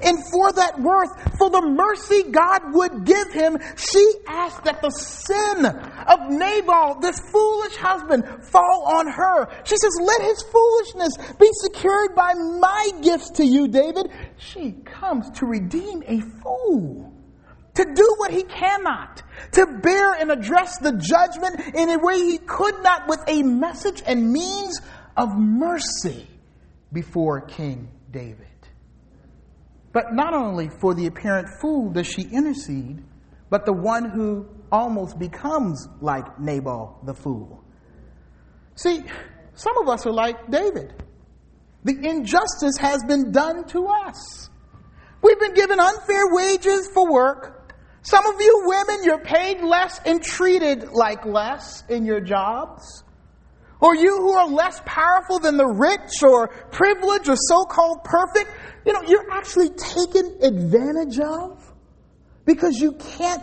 And 0.00 0.18
for 0.32 0.52
that 0.52 0.80
worth, 0.80 1.36
for 1.36 1.50
the 1.50 1.60
mercy 1.60 2.30
God 2.30 2.72
would 2.72 3.04
give 3.04 3.32
him, 3.32 3.58
she 3.76 4.14
asked 4.26 4.64
that 4.64 4.80
the 4.80 4.90
sin 4.90 5.66
of 5.66 6.30
Nabal, 6.30 6.98
this 7.00 7.20
foolish 7.30 7.76
husband, 7.76 8.24
fall 8.42 8.84
on 8.86 9.06
her. 9.06 9.48
She 9.64 9.76
says, 9.76 9.98
Let 10.00 10.22
his 10.22 10.42
foolishness 10.42 11.34
be 11.38 11.48
secured 11.52 12.14
by 12.14 12.32
my 12.34 12.90
gifts 13.02 13.30
to 13.32 13.44
you, 13.44 13.68
David. 13.68 14.10
She 14.38 14.72
comes 14.84 15.28
to 15.38 15.46
redeem 15.46 16.02
a 16.06 16.20
fool 16.42 17.12
to 17.74 17.84
do 17.84 18.14
what 18.18 18.30
he 18.30 18.42
cannot, 18.42 19.22
to 19.52 19.66
bear 19.82 20.12
and 20.14 20.30
address 20.30 20.78
the 20.78 20.92
judgment 20.92 21.74
in 21.74 21.90
a 21.90 21.98
way 21.98 22.18
he 22.18 22.38
could 22.38 22.82
not 22.82 23.08
with 23.08 23.20
a 23.26 23.42
message 23.42 24.02
and 24.06 24.32
means 24.32 24.80
of 25.16 25.30
mercy 25.36 26.26
before 26.92 27.40
King 27.40 27.88
David. 28.10 28.46
But 29.92 30.12
not 30.12 30.34
only 30.34 30.68
for 30.80 30.94
the 30.94 31.06
apparent 31.06 31.48
fool 31.60 31.90
does 31.90 32.06
she 32.06 32.22
intercede, 32.22 33.02
but 33.50 33.66
the 33.66 33.72
one 33.72 34.08
who 34.08 34.48
almost 34.70 35.18
becomes 35.18 35.86
like 36.00 36.40
Nabal 36.40 36.98
the 37.04 37.14
fool. 37.14 37.62
See, 38.74 39.02
some 39.54 39.76
of 39.78 39.88
us 39.88 40.06
are 40.06 40.12
like 40.12 40.50
David. 40.50 40.94
The 41.84 41.98
injustice 42.02 42.78
has 42.78 43.02
been 43.04 43.32
done 43.32 43.64
to 43.68 43.86
us. 43.86 44.48
We've 45.22 45.38
been 45.38 45.54
given 45.54 45.78
unfair 45.78 46.24
wages 46.30 46.88
for 46.94 47.12
work. 47.12 47.61
Some 48.02 48.26
of 48.26 48.40
you 48.40 48.62
women, 48.66 49.04
you're 49.04 49.24
paid 49.24 49.60
less 49.62 50.00
and 50.04 50.22
treated 50.22 50.90
like 50.90 51.24
less 51.24 51.84
in 51.88 52.04
your 52.04 52.20
jobs. 52.20 53.04
Or 53.80 53.96
you 53.96 54.16
who 54.16 54.32
are 54.32 54.48
less 54.48 54.80
powerful 54.84 55.38
than 55.40 55.56
the 55.56 55.66
rich 55.66 56.22
or 56.22 56.48
privileged 56.70 57.28
or 57.28 57.36
so 57.36 57.64
called 57.64 58.04
perfect, 58.04 58.50
you 58.84 58.92
know, 58.92 59.02
you're 59.02 59.30
actually 59.32 59.70
taken 59.70 60.38
advantage 60.42 61.18
of 61.18 61.72
because 62.44 62.78
you 62.78 62.92
can't 62.92 63.42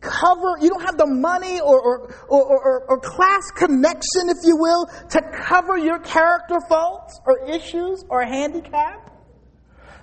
cover, 0.00 0.58
you 0.60 0.68
don't 0.68 0.84
have 0.84 0.98
the 0.98 1.06
money 1.06 1.60
or, 1.60 1.80
or, 1.80 2.14
or, 2.28 2.84
or, 2.88 3.00
class 3.00 3.50
connection, 3.56 4.28
if 4.28 4.36
you 4.44 4.56
will, 4.56 4.86
to 5.10 5.20
cover 5.32 5.78
your 5.78 5.98
character 5.98 6.58
faults 6.68 7.18
or 7.24 7.48
issues 7.48 8.04
or 8.10 8.22
handicap. 8.22 9.03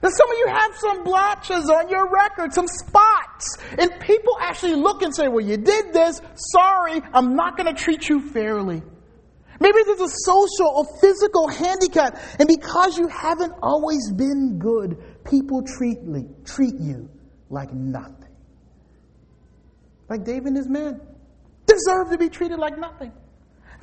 And 0.03 0.11
some 0.11 0.31
of 0.31 0.37
you 0.37 0.47
have 0.47 0.75
some 0.77 1.03
blotches 1.03 1.69
on 1.69 1.89
your 1.89 2.09
record, 2.09 2.53
some 2.53 2.67
spots. 2.67 3.57
And 3.77 3.91
people 3.99 4.35
actually 4.41 4.75
look 4.75 5.03
and 5.03 5.15
say, 5.15 5.27
well, 5.27 5.45
you 5.45 5.57
did 5.57 5.93
this. 5.93 6.19
Sorry, 6.53 7.01
I'm 7.13 7.35
not 7.35 7.55
going 7.55 7.73
to 7.73 7.79
treat 7.79 8.09
you 8.09 8.29
fairly. 8.31 8.81
Maybe 9.59 9.77
there's 9.85 10.01
a 10.01 10.09
social 10.25 10.67
or 10.75 10.85
physical 11.01 11.47
handicap. 11.47 12.17
And 12.39 12.47
because 12.47 12.97
you 12.97 13.07
haven't 13.09 13.53
always 13.61 14.11
been 14.11 14.57
good, 14.57 14.97
people 15.23 15.61
treat, 15.77 15.99
treat 16.45 16.73
you 16.79 17.07
like 17.51 17.71
nothing. 17.71 18.35
Like 20.09 20.23
David 20.25 20.47
and 20.47 20.57
his 20.57 20.67
men 20.67 20.99
deserve 21.67 22.09
to 22.09 22.17
be 22.17 22.29
treated 22.29 22.57
like 22.57 22.77
nothing. 22.77 23.11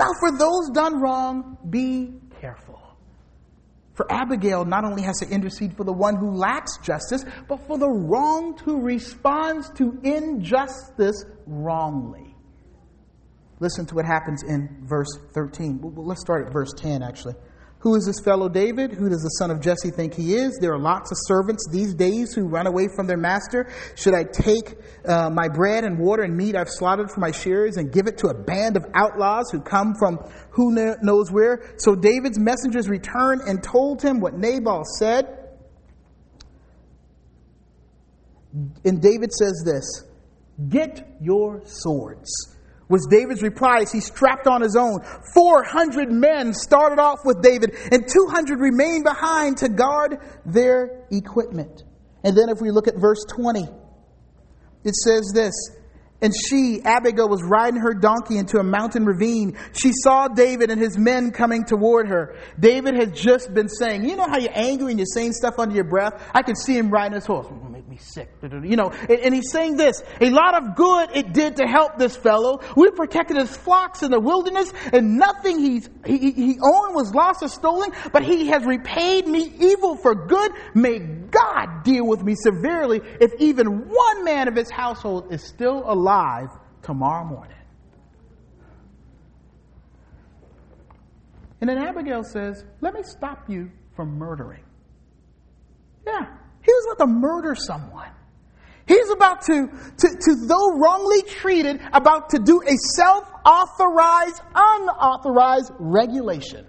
Now, 0.00 0.08
for 0.18 0.36
those 0.36 0.70
done 0.74 1.00
wrong, 1.00 1.58
be 1.70 2.12
careful. 2.40 2.87
For 3.98 4.06
Abigail 4.12 4.64
not 4.64 4.84
only 4.84 5.02
has 5.02 5.18
to 5.18 5.28
intercede 5.28 5.76
for 5.76 5.82
the 5.82 5.92
one 5.92 6.14
who 6.14 6.30
lacks 6.30 6.78
justice, 6.78 7.24
but 7.48 7.66
for 7.66 7.78
the 7.78 7.88
wronged 7.90 8.60
who 8.60 8.80
responds 8.80 9.70
to 9.70 9.98
injustice 10.04 11.24
wrongly. 11.48 12.36
Listen 13.58 13.86
to 13.86 13.96
what 13.96 14.04
happens 14.04 14.44
in 14.44 14.68
verse 14.82 15.08
13. 15.34 15.80
Let's 15.96 16.20
start 16.20 16.46
at 16.46 16.52
verse 16.52 16.72
10, 16.76 17.02
actually. 17.02 17.34
Who 17.80 17.94
is 17.94 18.06
this 18.06 18.18
fellow 18.18 18.48
David? 18.48 18.92
Who 18.92 19.08
does 19.08 19.22
the 19.22 19.28
son 19.38 19.52
of 19.52 19.60
Jesse 19.60 19.90
think 19.90 20.14
he 20.14 20.34
is? 20.34 20.58
There 20.60 20.72
are 20.72 20.78
lots 20.78 21.12
of 21.12 21.18
servants 21.20 21.64
these 21.70 21.94
days 21.94 22.34
who 22.34 22.48
run 22.48 22.66
away 22.66 22.88
from 22.96 23.06
their 23.06 23.16
master. 23.16 23.70
Should 23.94 24.14
I 24.14 24.24
take 24.24 24.74
uh, 25.06 25.30
my 25.30 25.48
bread 25.48 25.84
and 25.84 25.96
water 25.96 26.24
and 26.24 26.36
meat 26.36 26.56
I've 26.56 26.68
slaughtered 26.68 27.08
for 27.08 27.20
my 27.20 27.30
shearers 27.30 27.76
and 27.76 27.92
give 27.92 28.08
it 28.08 28.18
to 28.18 28.28
a 28.28 28.34
band 28.34 28.76
of 28.76 28.84
outlaws 28.94 29.50
who 29.52 29.60
come 29.60 29.94
from 29.96 30.18
who 30.50 30.72
knows 31.02 31.30
where? 31.30 31.74
So 31.76 31.94
David's 31.94 32.38
messengers 32.38 32.88
returned 32.88 33.42
and 33.42 33.62
told 33.62 34.02
him 34.02 34.18
what 34.18 34.34
Nabal 34.34 34.82
said. 34.98 35.26
And 38.84 39.00
David 39.00 39.32
says 39.32 39.62
this 39.64 40.04
Get 40.68 41.16
your 41.20 41.62
swords 41.64 42.57
was 42.88 43.06
David's 43.06 43.42
reply 43.42 43.80
as 43.82 43.92
he 43.92 44.00
strapped 44.00 44.46
on 44.46 44.62
his 44.62 44.76
own. 44.76 45.02
400 45.34 46.10
men 46.10 46.54
started 46.54 46.98
off 46.98 47.20
with 47.24 47.42
David, 47.42 47.76
and 47.92 48.06
200 48.08 48.60
remained 48.60 49.04
behind 49.04 49.58
to 49.58 49.68
guard 49.68 50.18
their 50.46 51.06
equipment. 51.10 51.84
And 52.24 52.36
then, 52.36 52.48
if 52.48 52.60
we 52.60 52.70
look 52.70 52.88
at 52.88 52.96
verse 52.96 53.24
20, 53.28 53.68
it 54.84 54.94
says 54.94 55.30
this 55.34 55.54
and 56.20 56.34
she, 56.34 56.82
Abigail, 56.84 57.28
was 57.28 57.42
riding 57.44 57.80
her 57.80 57.94
donkey 57.94 58.38
into 58.38 58.58
a 58.58 58.64
mountain 58.64 59.04
ravine. 59.06 59.56
She 59.72 59.92
saw 59.92 60.26
David 60.26 60.70
and 60.70 60.80
his 60.80 60.98
men 60.98 61.30
coming 61.30 61.64
toward 61.64 62.08
her. 62.08 62.36
David 62.58 62.94
had 62.94 63.14
just 63.14 63.54
been 63.54 63.68
saying, 63.68 64.04
You 64.04 64.16
know 64.16 64.26
how 64.26 64.38
you're 64.38 64.50
angry 64.52 64.90
and 64.90 64.98
you're 64.98 65.06
saying 65.06 65.32
stuff 65.32 65.58
under 65.58 65.76
your 65.76 65.84
breath? 65.84 66.20
I 66.34 66.42
could 66.42 66.56
see 66.56 66.76
him 66.76 66.90
riding 66.90 67.14
his 67.14 67.24
horse. 67.24 67.46
Make 67.70 67.88
me 67.88 67.98
sick. 67.98 68.30
You 68.42 68.76
know, 68.76 68.90
and 69.08 69.32
he's 69.32 69.52
saying 69.52 69.76
this 69.76 70.02
A 70.20 70.30
lot 70.30 70.60
of 70.60 70.74
good 70.74 71.10
it 71.14 71.32
did 71.32 71.56
to 71.56 71.66
help 71.66 71.98
this 71.98 72.16
fellow. 72.16 72.60
We 72.76 72.90
protected 72.90 73.36
his 73.36 73.56
flocks 73.56 74.02
in 74.02 74.10
the 74.10 74.20
wilderness, 74.20 74.72
and 74.92 75.18
nothing 75.18 75.60
he's, 75.60 75.88
he, 76.04 76.32
he 76.32 76.58
owned 76.60 76.96
was 76.96 77.14
lost 77.14 77.44
or 77.44 77.48
stolen, 77.48 77.92
but 78.12 78.24
he 78.24 78.48
has 78.48 78.64
repaid 78.64 79.28
me 79.28 79.52
evil 79.60 79.96
for 79.96 80.26
good. 80.26 80.50
May 80.74 80.98
God 80.98 81.77
deal 81.88 82.06
with 82.06 82.22
me 82.22 82.34
severely 82.34 83.00
if 83.20 83.32
even 83.40 83.88
one 83.88 84.24
man 84.24 84.48
of 84.48 84.54
his 84.54 84.70
household 84.70 85.32
is 85.32 85.42
still 85.42 85.82
alive 85.90 86.48
tomorrow 86.82 87.24
morning. 87.24 87.56
And 91.60 91.68
then 91.68 91.78
Abigail 91.78 92.22
says, 92.22 92.64
Let 92.80 92.94
me 92.94 93.02
stop 93.02 93.48
you 93.48 93.70
from 93.96 94.16
murdering. 94.16 94.62
Yeah, 96.06 96.26
he 96.62 96.72
was 96.72 96.94
about 96.94 97.06
to 97.06 97.12
murder 97.12 97.54
someone. 97.54 98.10
He's 98.86 99.10
about 99.10 99.42
to, 99.42 99.66
to, 99.98 100.08
to 100.08 100.46
though 100.46 100.78
wrongly 100.78 101.22
treated, 101.22 101.80
about 101.92 102.30
to 102.30 102.38
do 102.38 102.62
a 102.62 102.76
self 102.94 103.24
authorized, 103.44 104.40
unauthorized 104.54 105.72
regulation. 105.78 106.66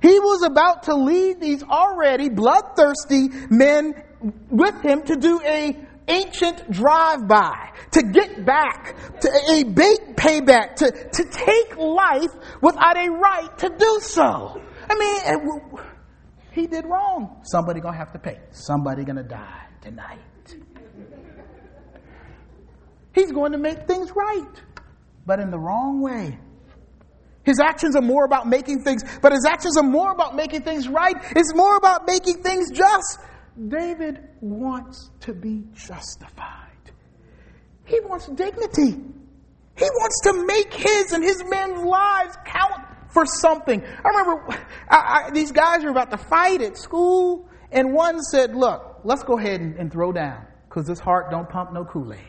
He 0.00 0.18
was 0.18 0.42
about 0.42 0.84
to 0.84 0.94
lead 0.94 1.40
these 1.40 1.62
already 1.62 2.30
bloodthirsty 2.30 3.28
men 3.50 3.92
with 4.50 4.80
him 4.82 5.02
to 5.02 5.16
do 5.16 5.40
a 5.44 5.76
ancient 6.08 6.70
drive-by, 6.70 7.70
to 7.92 8.02
get 8.02 8.44
back, 8.44 8.96
to 9.20 9.28
a 9.50 9.64
bait 9.64 10.16
payback, 10.16 10.76
to, 10.76 10.90
to 10.90 11.24
take 11.30 11.76
life 11.76 12.32
without 12.60 12.96
a 12.96 13.08
right 13.10 13.58
to 13.58 13.68
do 13.68 13.98
so. 14.00 14.60
I 14.88 14.94
mean, 14.98 15.20
eh, 15.24 15.82
he 16.52 16.66
did 16.66 16.84
wrong. 16.84 17.40
Somebody 17.44 17.80
gonna 17.80 17.96
have 17.96 18.12
to 18.12 18.18
pay. 18.18 18.40
Somebody 18.50 19.04
gonna 19.04 19.22
die 19.22 19.66
tonight. 19.80 20.18
He's 23.14 23.32
going 23.32 23.52
to 23.52 23.58
make 23.58 23.86
things 23.86 24.12
right, 24.14 24.54
but 25.26 25.40
in 25.40 25.50
the 25.50 25.58
wrong 25.58 26.00
way. 26.00 26.38
His 27.42 27.58
actions 27.58 27.96
are 27.96 28.02
more 28.02 28.24
about 28.24 28.46
making 28.46 28.84
things, 28.84 29.02
but 29.20 29.32
his 29.32 29.44
actions 29.46 29.76
are 29.76 29.82
more 29.82 30.12
about 30.12 30.36
making 30.36 30.62
things 30.62 30.88
right. 30.88 31.16
It's 31.34 31.54
more 31.54 31.76
about 31.76 32.06
making 32.06 32.42
things 32.42 32.70
just. 32.70 33.18
David 33.68 34.28
wants 34.40 35.10
to 35.20 35.32
be 35.34 35.64
justified. 35.74 36.66
He 37.84 38.00
wants 38.00 38.26
dignity. 38.26 39.02
He 39.76 39.84
wants 39.84 40.20
to 40.24 40.46
make 40.46 40.72
his 40.72 41.12
and 41.12 41.24
his 41.24 41.42
men's 41.44 41.82
lives 41.82 42.36
count 42.44 42.84
for 43.08 43.26
something. 43.26 43.82
I 43.82 44.08
remember 44.08 44.58
I, 44.88 44.96
I, 44.96 45.30
these 45.30 45.52
guys 45.52 45.82
were 45.82 45.90
about 45.90 46.10
to 46.10 46.18
fight 46.18 46.62
at 46.62 46.76
school, 46.76 47.48
and 47.72 47.92
one 47.92 48.22
said, 48.22 48.54
Look, 48.54 49.00
let's 49.04 49.24
go 49.24 49.38
ahead 49.38 49.60
and, 49.60 49.76
and 49.76 49.92
throw 49.92 50.12
down 50.12 50.46
because 50.68 50.86
this 50.86 51.00
heart 51.00 51.30
don't 51.30 51.48
pump 51.48 51.72
no 51.72 51.84
Kool 51.84 52.12
Aid. 52.12 52.20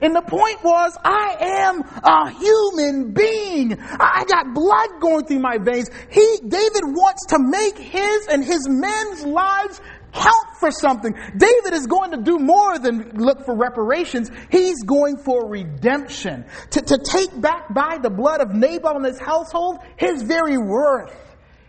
And 0.00 0.14
the 0.14 0.22
point 0.22 0.62
was, 0.62 0.96
I 1.04 1.36
am 1.40 1.82
a 1.82 2.30
human 2.30 3.12
being. 3.12 3.76
I 3.80 4.24
got 4.28 4.54
blood 4.54 5.00
going 5.00 5.26
through 5.26 5.40
my 5.40 5.58
veins. 5.58 5.90
He, 6.08 6.38
David 6.46 6.84
wants 6.84 7.26
to 7.26 7.38
make 7.40 7.76
his 7.76 8.28
and 8.28 8.44
his 8.44 8.68
men's 8.68 9.24
lives 9.24 9.80
count 10.12 10.56
for 10.58 10.70
something. 10.70 11.14
David 11.36 11.72
is 11.72 11.86
going 11.86 12.10
to 12.12 12.18
do 12.18 12.38
more 12.38 12.78
than 12.78 13.10
look 13.14 13.44
for 13.44 13.56
reparations. 13.56 14.30
He's 14.50 14.82
going 14.82 15.18
for 15.18 15.48
redemption. 15.48 16.44
To, 16.70 16.82
to 16.82 16.98
take 16.98 17.38
back 17.40 17.72
by 17.72 17.98
the 18.02 18.10
blood 18.10 18.40
of 18.40 18.54
Nabal 18.54 18.96
and 18.96 19.04
his 19.04 19.18
household 19.18 19.78
his 19.96 20.22
very 20.22 20.58
worth. 20.58 21.14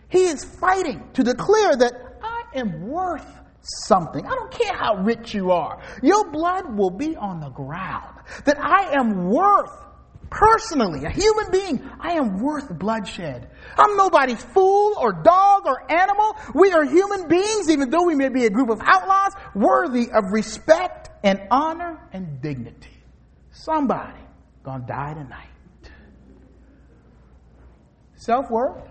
He 0.08 0.24
is 0.24 0.44
fighting 0.44 1.08
to 1.14 1.22
declare 1.22 1.76
that 1.76 1.92
I 2.22 2.58
am 2.58 2.88
worth 2.88 3.26
something. 3.62 4.24
I 4.24 4.30
don't 4.30 4.50
care 4.50 4.74
how 4.74 4.96
rich 4.96 5.34
you 5.34 5.52
are. 5.52 5.80
Your 6.02 6.30
blood 6.30 6.76
will 6.76 6.90
be 6.90 7.16
on 7.16 7.40
the 7.40 7.50
ground. 7.50 8.18
That 8.44 8.58
I 8.58 8.98
am 8.98 9.28
worth, 9.28 9.72
personally, 10.30 11.04
a 11.04 11.10
human 11.10 11.50
being, 11.50 11.90
I 12.00 12.12
am 12.12 12.40
worth 12.40 12.68
bloodshed. 12.78 13.50
I'm 13.76 13.96
nobody's 13.96 14.42
fool 14.42 14.94
or 14.98 15.12
dog 15.12 15.62
or 15.66 15.90
animal. 15.90 16.36
We 16.54 16.72
are 16.72 16.84
human 16.84 17.28
beings, 17.28 17.68
even 17.68 17.90
though 17.90 18.04
we 18.04 18.14
may 18.14 18.28
be 18.28 18.46
a 18.46 18.50
group 18.50 18.70
of 18.70 18.80
outlaws, 18.82 19.32
worthy 19.54 20.10
of 20.10 20.32
respect 20.32 21.10
and 21.22 21.40
honor 21.50 22.08
and 22.12 22.40
dignity. 22.40 22.96
Somebody 23.50 24.20
gonna 24.62 24.86
die 24.86 25.14
tonight. 25.14 25.46
Self 28.14 28.50
worth, 28.50 28.86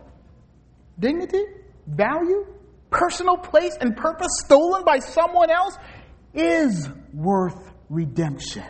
dignity, 0.99 1.43
value, 1.87 2.45
personal 2.89 3.37
place 3.37 3.77
and 3.79 3.95
purpose 3.95 4.31
stolen 4.43 4.83
by 4.83 4.99
someone 4.99 5.49
else 5.49 5.77
is 6.33 6.89
worth 7.13 7.71
redemption. 7.89 8.65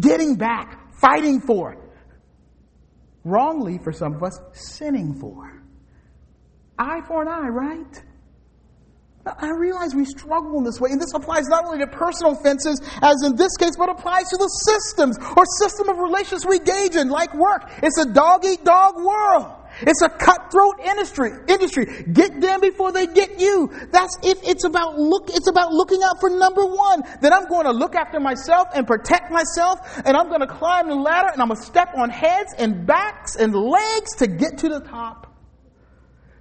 Getting 0.00 0.36
back, 0.36 0.79
fighting 1.00 1.40
for. 1.40 1.76
Wrongly, 3.24 3.78
for 3.78 3.92
some 3.92 4.14
of 4.14 4.22
us, 4.22 4.40
sinning 4.52 5.14
for. 5.14 5.62
Eye 6.78 7.02
for 7.06 7.22
an 7.22 7.28
eye, 7.28 7.48
right? 7.48 8.02
I 9.26 9.50
realize 9.50 9.94
we 9.94 10.06
struggle 10.06 10.56
in 10.58 10.64
this 10.64 10.80
way, 10.80 10.90
and 10.90 11.00
this 11.00 11.12
applies 11.14 11.46
not 11.46 11.66
only 11.66 11.78
to 11.80 11.86
personal 11.86 12.32
offenses, 12.32 12.80
as 13.02 13.22
in 13.22 13.36
this 13.36 13.54
case, 13.58 13.76
but 13.76 13.90
applies 13.90 14.30
to 14.30 14.36
the 14.38 14.48
systems 14.64 15.18
or 15.36 15.44
system 15.58 15.90
of 15.90 15.98
relations 15.98 16.46
we 16.46 16.56
engage 16.56 16.96
in, 16.96 17.10
like 17.10 17.34
work. 17.34 17.70
It's 17.82 17.98
a 17.98 18.06
dog 18.06 18.46
eat 18.46 18.64
dog 18.64 18.96
world. 18.96 19.59
It's 19.82 20.02
a 20.02 20.08
cutthroat 20.08 20.80
industry. 20.84 21.30
Industry. 21.48 22.04
Get 22.12 22.40
them 22.40 22.60
before 22.60 22.92
they 22.92 23.06
get 23.06 23.40
you. 23.40 23.70
That's 23.90 24.16
if 24.22 24.38
it's 24.42 24.64
about 24.64 24.98
look. 24.98 25.30
It's 25.30 25.48
about 25.48 25.72
looking 25.72 26.00
out 26.02 26.20
for 26.20 26.30
number 26.30 26.64
one. 26.64 27.02
Then 27.20 27.32
I'm 27.32 27.48
going 27.48 27.64
to 27.64 27.72
look 27.72 27.94
after 27.94 28.20
myself 28.20 28.68
and 28.74 28.86
protect 28.86 29.30
myself, 29.30 29.78
and 30.04 30.16
I'm 30.16 30.28
going 30.28 30.40
to 30.40 30.46
climb 30.46 30.88
the 30.88 30.94
ladder, 30.94 31.28
and 31.32 31.40
I'm 31.40 31.48
going 31.48 31.60
to 31.60 31.66
step 31.66 31.90
on 31.96 32.10
heads 32.10 32.54
and 32.58 32.86
backs 32.86 33.36
and 33.36 33.54
legs 33.54 34.16
to 34.18 34.26
get 34.26 34.58
to 34.58 34.68
the 34.68 34.80
top. 34.80 35.26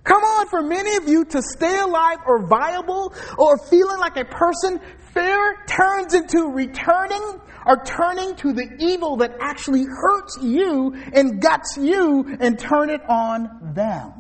Come 0.04 0.24
on, 0.24 0.48
for 0.48 0.62
many 0.62 0.96
of 0.96 1.08
you 1.08 1.26
to 1.26 1.42
stay 1.42 1.78
alive 1.78 2.18
or 2.26 2.48
viable 2.48 3.14
or 3.38 3.58
feeling 3.70 4.00
like 4.00 4.18
a 4.18 4.26
person, 4.26 4.80
fear 5.14 5.64
turns 5.68 6.14
into 6.14 6.50
returning 6.52 7.40
are 7.66 7.84
turning 7.84 8.36
to 8.38 8.54
the 8.54 8.68
evil 8.80 9.18
that 9.18 9.36
actually 9.40 9.84
hurts 9.84 10.38
you 10.42 10.94
and 11.14 11.42
guts 11.42 11.78
you 11.78 12.38
and 12.40 12.58
turn 12.58 12.90
it 12.90 13.02
on 13.08 13.74
them. 13.76 14.14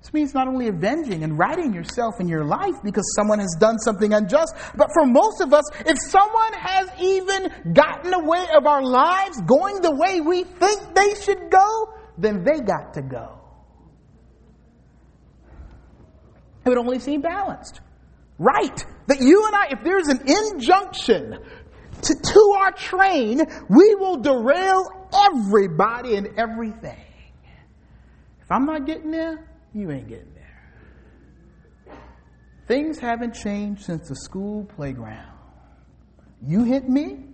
This 0.00 0.14
means 0.14 0.34
not 0.34 0.48
only 0.48 0.68
avenging 0.68 1.22
and 1.22 1.38
righting 1.38 1.74
yourself 1.74 2.20
in 2.20 2.28
your 2.28 2.44
life 2.44 2.74
because 2.82 3.04
someone 3.14 3.38
has 3.38 3.54
done 3.60 3.78
something 3.78 4.12
unjust, 4.14 4.54
but 4.74 4.88
for 4.94 5.06
most 5.06 5.40
of 5.40 5.52
us, 5.52 5.64
if 5.86 5.98
someone 5.98 6.52
has 6.54 6.88
even 7.00 7.72
gotten 7.74 8.14
away 8.14 8.46
of 8.56 8.66
our 8.66 8.82
lives 8.82 9.40
going 9.42 9.82
the 9.82 9.94
way 9.94 10.20
we 10.20 10.44
think 10.44 10.94
they 10.94 11.14
should 11.22 11.50
go, 11.50 11.94
then 12.16 12.42
they 12.44 12.60
got 12.60 12.94
to 12.94 13.02
go. 13.02 13.38
It 16.64 16.70
would 16.70 16.78
only 16.78 16.98
seem 16.98 17.20
balanced 17.20 17.80
right. 18.40 18.84
That 19.06 19.20
you 19.20 19.46
and 19.46 19.54
I, 19.54 19.68
if 19.70 19.84
there's 19.84 20.08
an 20.08 20.22
injunction 20.26 21.38
to, 22.02 22.14
to 22.14 22.56
our 22.58 22.72
train, 22.72 23.42
we 23.68 23.94
will 23.94 24.16
derail 24.16 25.08
everybody 25.28 26.16
and 26.16 26.38
everything. 26.38 27.04
If 28.42 28.50
I'm 28.50 28.66
not 28.66 28.86
getting 28.86 29.12
there, 29.12 29.46
you 29.74 29.90
ain't 29.92 30.08
getting 30.08 30.32
there. 30.34 31.96
Things 32.66 32.98
haven't 32.98 33.34
changed 33.34 33.82
since 33.82 34.08
the 34.08 34.16
school 34.16 34.64
playground. 34.64 35.36
You 36.46 36.64
hit 36.64 36.88
me, 36.88 37.24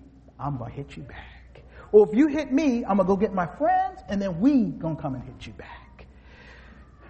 I'm 0.40 0.58
gonna 0.58 0.70
hit 0.70 0.96
you 0.96 1.04
back. 1.04 1.62
Or 1.92 2.08
if 2.08 2.14
you 2.14 2.26
hit 2.26 2.52
me, 2.52 2.84
I'm 2.84 2.96
gonna 2.96 3.04
go 3.04 3.16
get 3.16 3.32
my 3.32 3.46
friends, 3.46 4.00
and 4.08 4.20
then 4.20 4.40
we 4.40 4.64
gonna 4.64 4.96
come 4.96 5.14
and 5.14 5.22
hit 5.22 5.46
you 5.46 5.52
back. 5.52 6.06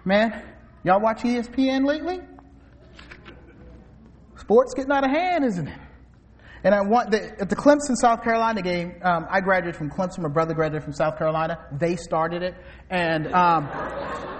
Man, 0.05 0.41
y'all 0.83 1.01
watch 1.01 1.23
ESPN 1.23 1.85
lately? 1.85 2.21
Sports 4.47 4.73
getting 4.75 4.93
out 4.93 5.03
of 5.03 5.11
hand, 5.11 5.43
isn't 5.43 5.67
it? 5.67 5.77
And 6.63 6.73
I 6.73 6.79
want 6.79 7.11
the, 7.11 7.21
at 7.41 7.49
the 7.49 7.55
Clemson 7.57 7.97
South 7.99 8.23
Carolina 8.23 8.61
game. 8.61 8.93
Um, 9.01 9.27
I 9.29 9.41
graduated 9.41 9.75
from 9.75 9.89
Clemson. 9.89 10.19
My 10.19 10.29
brother 10.29 10.53
graduated 10.53 10.85
from 10.85 10.93
South 10.93 11.17
Carolina. 11.17 11.59
They 11.77 11.97
started 11.97 12.43
it, 12.43 12.55
and 12.89 13.27
um, 13.33 13.65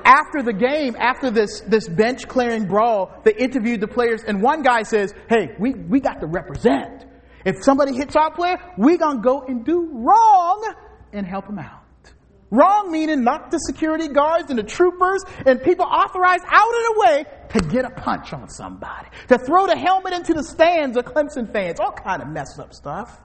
after 0.05 0.43
the 0.43 0.53
game, 0.53 0.95
after 0.97 1.29
this 1.29 1.59
this 1.67 1.89
bench 1.89 2.25
clearing 2.25 2.67
brawl, 2.67 3.21
they 3.25 3.33
interviewed 3.33 3.81
the 3.81 3.89
players, 3.89 4.23
and 4.23 4.41
one 4.41 4.61
guy 4.61 4.83
says, 4.83 5.13
"Hey, 5.27 5.53
we 5.59 5.73
we 5.73 5.99
got 5.99 6.21
to 6.21 6.27
represent. 6.27 7.05
If 7.43 7.61
somebody 7.61 7.93
hits 7.93 8.15
our 8.15 8.31
player, 8.31 8.59
we 8.77 8.97
gonna 8.97 9.21
go 9.21 9.41
and 9.41 9.65
do 9.65 9.89
wrong 9.91 10.73
and 11.11 11.27
help 11.27 11.47
them 11.47 11.59
out." 11.59 11.83
Wrong 12.49 12.91
meaning 12.91 13.23
not 13.23 13.51
the 13.51 13.57
security 13.57 14.07
guards 14.07 14.49
and 14.49 14.57
the 14.57 14.63
troopers 14.63 15.23
and 15.45 15.61
people 15.61 15.85
authorized 15.85 16.45
out 16.47 16.69
of 16.69 16.83
the 16.83 17.05
way 17.05 17.25
to 17.49 17.59
get 17.67 17.83
a 17.83 17.89
punch 17.89 18.31
on 18.31 18.49
somebody, 18.49 19.09
to 19.27 19.37
throw 19.37 19.67
the 19.67 19.75
helmet 19.75 20.13
into 20.13 20.33
the 20.33 20.43
stands 20.43 20.95
of 20.95 21.03
Clemson 21.05 21.51
fans, 21.51 21.79
all 21.79 21.91
kind 21.91 22.21
of 22.21 22.29
messed 22.29 22.59
up 22.59 22.73
stuff. 22.73 23.19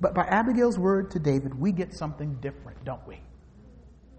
But 0.00 0.14
by 0.14 0.24
Abigail's 0.24 0.78
word 0.78 1.12
to 1.12 1.18
David, 1.18 1.58
we 1.58 1.72
get 1.72 1.94
something 1.94 2.34
different, 2.42 2.84
don't 2.84 3.06
we? 3.08 3.20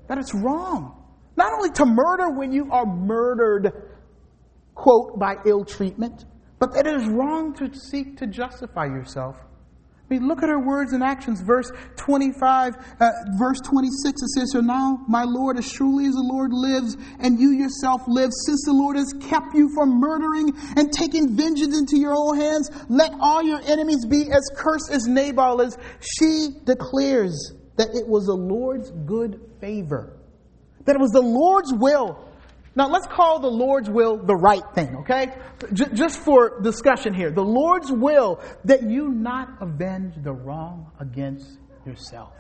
That 0.08 0.18
it's 0.18 0.34
wrong. 0.34 1.04
Not 1.38 1.54
only 1.54 1.70
to 1.72 1.86
murder 1.86 2.32
when 2.32 2.52
you 2.52 2.72
are 2.72 2.86
murdered, 2.86 3.72
quote, 4.74 5.20
by 5.20 5.36
ill 5.46 5.64
treatment, 5.64 6.26
but 6.58 6.74
that 6.74 6.88
it 6.88 6.96
is 6.96 7.08
wrong 7.08 7.54
to 7.56 7.72
seek 7.76 8.18
to 8.18 8.26
justify 8.26 8.86
yourself 8.86 9.36
I 10.06 10.14
mean, 10.14 10.28
look 10.28 10.44
at 10.44 10.50
her 10.50 10.60
words 10.60 10.94
and 10.94 11.04
actions. 11.04 11.42
Verse 11.42 11.72
25, 11.96 12.76
uh, 13.00 13.10
verse 13.40 13.60
26, 13.62 14.22
it 14.22 14.30
says, 14.30 14.52
So 14.52 14.62
now, 14.62 15.04
my 15.08 15.24
Lord, 15.24 15.58
as 15.58 15.72
truly 15.72 16.06
as 16.06 16.14
the 16.14 16.22
Lord 16.22 16.52
lives, 16.54 16.96
and 17.20 17.40
you 17.40 17.50
yourself 17.50 18.04
live, 18.06 18.30
since 18.46 18.64
the 18.66 18.74
Lord 18.74 18.98
has 18.98 19.12
kept 19.20 19.56
you 19.56 19.68
from 19.74 20.00
murdering 20.00 20.54
and 20.78 20.92
taking 20.94 21.36
vengeance 21.36 21.76
into 21.76 21.98
your 21.98 22.14
own 22.16 22.38
hands, 22.38 22.70
let 22.88 23.14
all 23.20 23.42
your 23.42 23.60
enemies 23.66 24.06
be 24.06 24.32
as 24.32 24.48
cursed 24.56 24.92
as 24.92 25.08
Nabal 25.08 25.62
is. 25.62 25.76
She 26.00 26.50
declares 26.66 27.54
that 27.78 27.90
it 27.96 28.08
was 28.08 28.28
the 28.28 28.36
Lord's 28.36 28.92
good 28.92 29.42
favor, 29.60 30.14
that 30.86 30.96
it 30.96 31.02
was 31.02 31.12
the 31.12 31.22
Lord's 31.22 31.74
will 31.74 32.30
now 32.76 32.90
let's 32.90 33.08
call 33.08 33.40
the 33.40 33.50
Lord's 33.50 33.90
will 33.90 34.18
the 34.18 34.36
right 34.36 34.64
thing, 34.74 34.98
okay? 34.98 35.34
J- 35.72 35.94
just 35.94 36.20
for 36.20 36.60
discussion 36.62 37.14
here. 37.14 37.32
The 37.32 37.44
Lord's 37.44 37.92
will 37.92 38.42
that 38.66 38.84
you 38.84 39.10
not 39.10 39.62
avenge 39.62 40.16
the 40.22 40.34
wrong 40.34 40.92
against 41.00 41.58
yourself. 41.86 42.34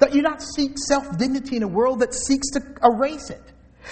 That 0.00 0.14
you 0.14 0.22
not 0.22 0.42
seek 0.42 0.72
self 0.78 1.18
dignity 1.18 1.56
in 1.56 1.62
a 1.62 1.68
world 1.68 2.00
that 2.00 2.14
seeks 2.14 2.50
to 2.52 2.62
erase 2.82 3.30
it. 3.30 3.42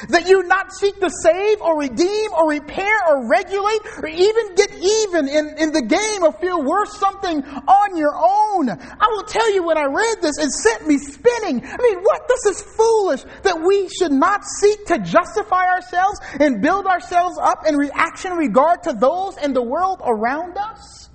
That 0.08 0.26
you 0.26 0.42
not 0.44 0.72
seek 0.72 0.98
to 1.00 1.10
save 1.22 1.60
or 1.60 1.78
redeem 1.78 2.32
or 2.32 2.48
repair 2.48 2.94
or 3.08 3.28
regulate 3.28 3.80
or 4.02 4.08
even 4.08 4.54
get 4.54 4.72
even 4.74 5.28
in, 5.28 5.54
in 5.58 5.72
the 5.72 5.82
game 5.82 6.22
or 6.22 6.32
feel 6.32 6.62
worth 6.62 6.96
something 6.96 7.44
on 7.44 7.96
your 7.96 8.14
own. 8.14 8.70
I 8.70 9.06
will 9.10 9.24
tell 9.24 9.52
you 9.52 9.62
when 9.62 9.76
I 9.76 9.84
read 9.84 10.16
this, 10.22 10.38
it 10.38 10.50
sent 10.50 10.88
me 10.88 10.98
spinning. 10.98 11.64
I 11.64 11.76
mean, 11.76 11.98
what? 12.02 12.26
This 12.26 12.56
is 12.56 12.62
foolish 12.62 13.24
that 13.42 13.62
we 13.62 13.88
should 13.88 14.12
not 14.12 14.44
seek 14.44 14.86
to 14.86 14.98
justify 14.98 15.66
ourselves 15.68 16.20
and 16.40 16.62
build 16.62 16.86
ourselves 16.86 17.38
up 17.40 17.66
in 17.66 17.76
reaction 17.76 18.32
regard 18.32 18.82
to 18.84 18.94
those 18.94 19.36
in 19.38 19.52
the 19.52 19.62
world 19.62 20.00
around 20.04 20.56
us. 20.56 21.10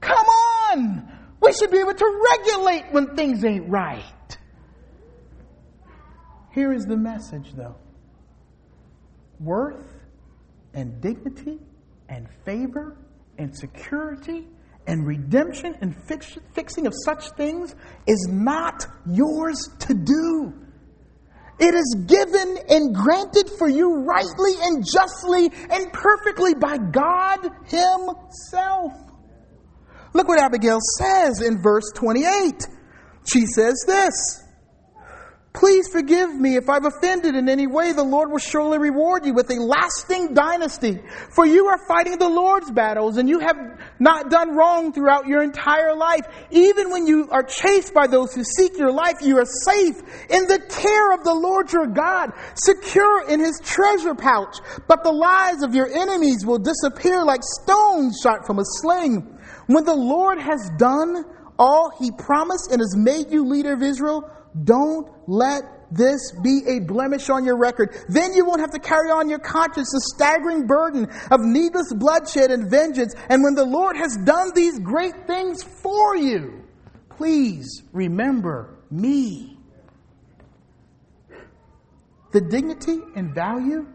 Come 0.00 0.26
on! 0.26 1.12
We 1.40 1.52
should 1.52 1.70
be 1.70 1.78
able 1.78 1.94
to 1.94 2.22
regulate 2.32 2.92
when 2.92 3.16
things 3.16 3.44
ain't 3.44 3.68
right. 3.68 4.02
Here 6.52 6.72
is 6.72 6.86
the 6.86 6.96
message 6.96 7.52
though 7.54 7.74
worth 9.44 9.86
and 10.72 11.00
dignity 11.00 11.58
and 12.08 12.28
favor 12.44 12.96
and 13.38 13.56
security 13.56 14.46
and 14.86 15.06
redemption 15.06 15.74
and 15.80 15.94
fix, 16.06 16.36
fixing 16.52 16.86
of 16.86 16.92
such 17.04 17.30
things 17.36 17.74
is 18.06 18.28
not 18.30 18.86
yours 19.06 19.68
to 19.80 19.94
do. 19.94 20.52
It 21.58 21.74
is 21.74 21.96
given 22.06 22.58
and 22.68 22.94
granted 22.94 23.48
for 23.58 23.68
you 23.68 24.02
rightly 24.02 24.52
and 24.60 24.84
justly 24.84 25.50
and 25.70 25.92
perfectly 25.92 26.54
by 26.54 26.76
God 26.78 27.48
Himself. 27.66 28.92
Look 30.12 30.28
what 30.28 30.40
Abigail 30.40 30.78
says 30.98 31.40
in 31.40 31.62
verse 31.62 31.90
28. 31.94 32.66
She 33.32 33.46
says 33.46 33.84
this 33.86 34.43
Please 35.54 35.86
forgive 35.86 36.34
me 36.34 36.56
if 36.56 36.68
I've 36.68 36.84
offended 36.84 37.36
in 37.36 37.48
any 37.48 37.68
way. 37.68 37.92
The 37.92 38.02
Lord 38.02 38.28
will 38.28 38.38
surely 38.38 38.76
reward 38.76 39.24
you 39.24 39.34
with 39.34 39.48
a 39.50 39.54
lasting 39.54 40.34
dynasty. 40.34 41.00
For 41.30 41.46
you 41.46 41.66
are 41.68 41.78
fighting 41.86 42.18
the 42.18 42.28
Lord's 42.28 42.72
battles 42.72 43.18
and 43.18 43.28
you 43.28 43.38
have 43.38 43.56
not 44.00 44.30
done 44.30 44.56
wrong 44.56 44.92
throughout 44.92 45.28
your 45.28 45.44
entire 45.44 45.94
life. 45.94 46.22
Even 46.50 46.90
when 46.90 47.06
you 47.06 47.28
are 47.30 47.44
chased 47.44 47.94
by 47.94 48.08
those 48.08 48.34
who 48.34 48.42
seek 48.42 48.76
your 48.76 48.90
life, 48.90 49.22
you 49.22 49.38
are 49.38 49.46
safe 49.46 50.02
in 50.28 50.48
the 50.48 50.58
care 50.58 51.12
of 51.12 51.22
the 51.22 51.32
Lord 51.32 51.72
your 51.72 51.86
God, 51.86 52.32
secure 52.56 53.28
in 53.28 53.38
his 53.38 53.60
treasure 53.62 54.16
pouch. 54.16 54.56
But 54.88 55.04
the 55.04 55.12
lies 55.12 55.62
of 55.62 55.72
your 55.72 55.86
enemies 55.86 56.44
will 56.44 56.58
disappear 56.58 57.24
like 57.24 57.42
stones 57.62 58.18
shot 58.20 58.44
from 58.44 58.58
a 58.58 58.64
sling. 58.64 59.38
When 59.68 59.84
the 59.84 59.94
Lord 59.94 60.40
has 60.40 60.68
done 60.78 61.24
all 61.60 61.92
he 61.96 62.10
promised 62.10 62.72
and 62.72 62.80
has 62.80 62.96
made 62.96 63.30
you 63.30 63.46
leader 63.46 63.72
of 63.72 63.84
Israel, 63.84 64.28
don't 64.64 65.13
let 65.26 65.62
this 65.90 66.32
be 66.42 66.62
a 66.66 66.80
blemish 66.80 67.30
on 67.30 67.44
your 67.44 67.58
record. 67.58 67.94
Then 68.08 68.34
you 68.34 68.44
won't 68.44 68.60
have 68.60 68.72
to 68.72 68.78
carry 68.78 69.10
on 69.10 69.28
your 69.28 69.38
conscience 69.38 69.90
the 69.92 70.00
staggering 70.14 70.66
burden 70.66 71.08
of 71.30 71.40
needless 71.40 71.92
bloodshed 71.94 72.50
and 72.50 72.70
vengeance. 72.70 73.14
And 73.28 73.42
when 73.42 73.54
the 73.54 73.64
Lord 73.64 73.96
has 73.96 74.16
done 74.24 74.52
these 74.54 74.78
great 74.78 75.26
things 75.26 75.62
for 75.62 76.16
you, 76.16 76.64
please 77.10 77.82
remember 77.92 78.78
me. 78.90 79.56
The 82.32 82.40
dignity 82.40 83.00
and 83.14 83.34
value 83.34 83.86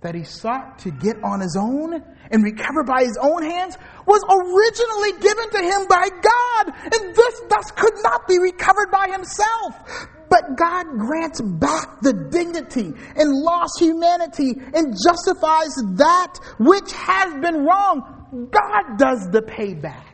that 0.00 0.14
he 0.14 0.24
sought 0.24 0.78
to 0.80 0.90
get 0.90 1.16
on 1.22 1.40
his 1.40 1.56
own 1.58 2.02
and 2.30 2.44
recover 2.44 2.84
by 2.84 3.02
his 3.02 3.16
own 3.20 3.42
hands 3.42 3.76
was 4.06 4.22
originally 4.30 5.20
given 5.20 5.50
to 5.50 5.58
him 5.58 5.86
by 5.88 6.08
God, 6.08 6.74
and 6.84 7.14
this 7.14 7.40
thus 7.48 7.70
could 7.72 7.94
not 8.02 8.26
be 8.28 8.38
recovered 8.38 8.90
by 8.90 9.08
himself. 9.10 10.08
But 10.28 10.56
God 10.56 10.86
grants 10.98 11.40
back 11.40 12.00
the 12.02 12.12
dignity 12.30 12.92
and 13.16 13.32
lost 13.32 13.80
humanity 13.80 14.54
and 14.74 14.94
justifies 15.06 15.74
that 15.96 16.34
which 16.58 16.92
has 16.92 17.32
been 17.40 17.64
wrong. 17.64 18.48
God 18.50 18.98
does 18.98 19.28
the 19.30 19.42
payback. 19.42 20.04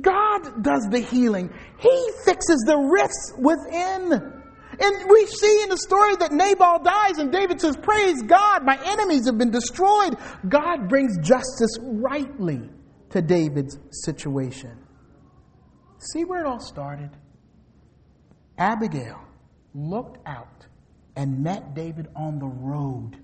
God 0.00 0.62
does 0.62 0.88
the 0.90 1.00
healing. 1.00 1.52
He 1.78 2.10
fixes 2.24 2.64
the 2.66 2.76
rifts 2.76 3.34
within. 3.38 4.12
And 4.80 5.10
we 5.10 5.26
see 5.26 5.62
in 5.62 5.68
the 5.68 5.76
story 5.76 6.16
that 6.16 6.32
Nabal 6.32 6.80
dies, 6.82 7.18
and 7.18 7.30
David 7.30 7.60
says, 7.60 7.76
Praise 7.76 8.22
God, 8.22 8.64
my 8.64 8.78
enemies 8.84 9.26
have 9.26 9.38
been 9.38 9.50
destroyed. 9.50 10.16
God 10.48 10.88
brings 10.88 11.16
justice 11.18 11.78
rightly 11.80 12.60
to 13.10 13.22
David's 13.22 13.78
situation. 14.04 14.76
See 15.98 16.24
where 16.24 16.40
it 16.40 16.46
all 16.46 16.60
started? 16.60 17.10
Abigail 18.58 19.20
looked 19.74 20.18
out 20.26 20.66
and 21.16 21.42
met 21.42 21.74
David 21.74 22.08
on 22.14 22.38
the 22.38 22.46
road 22.46 23.16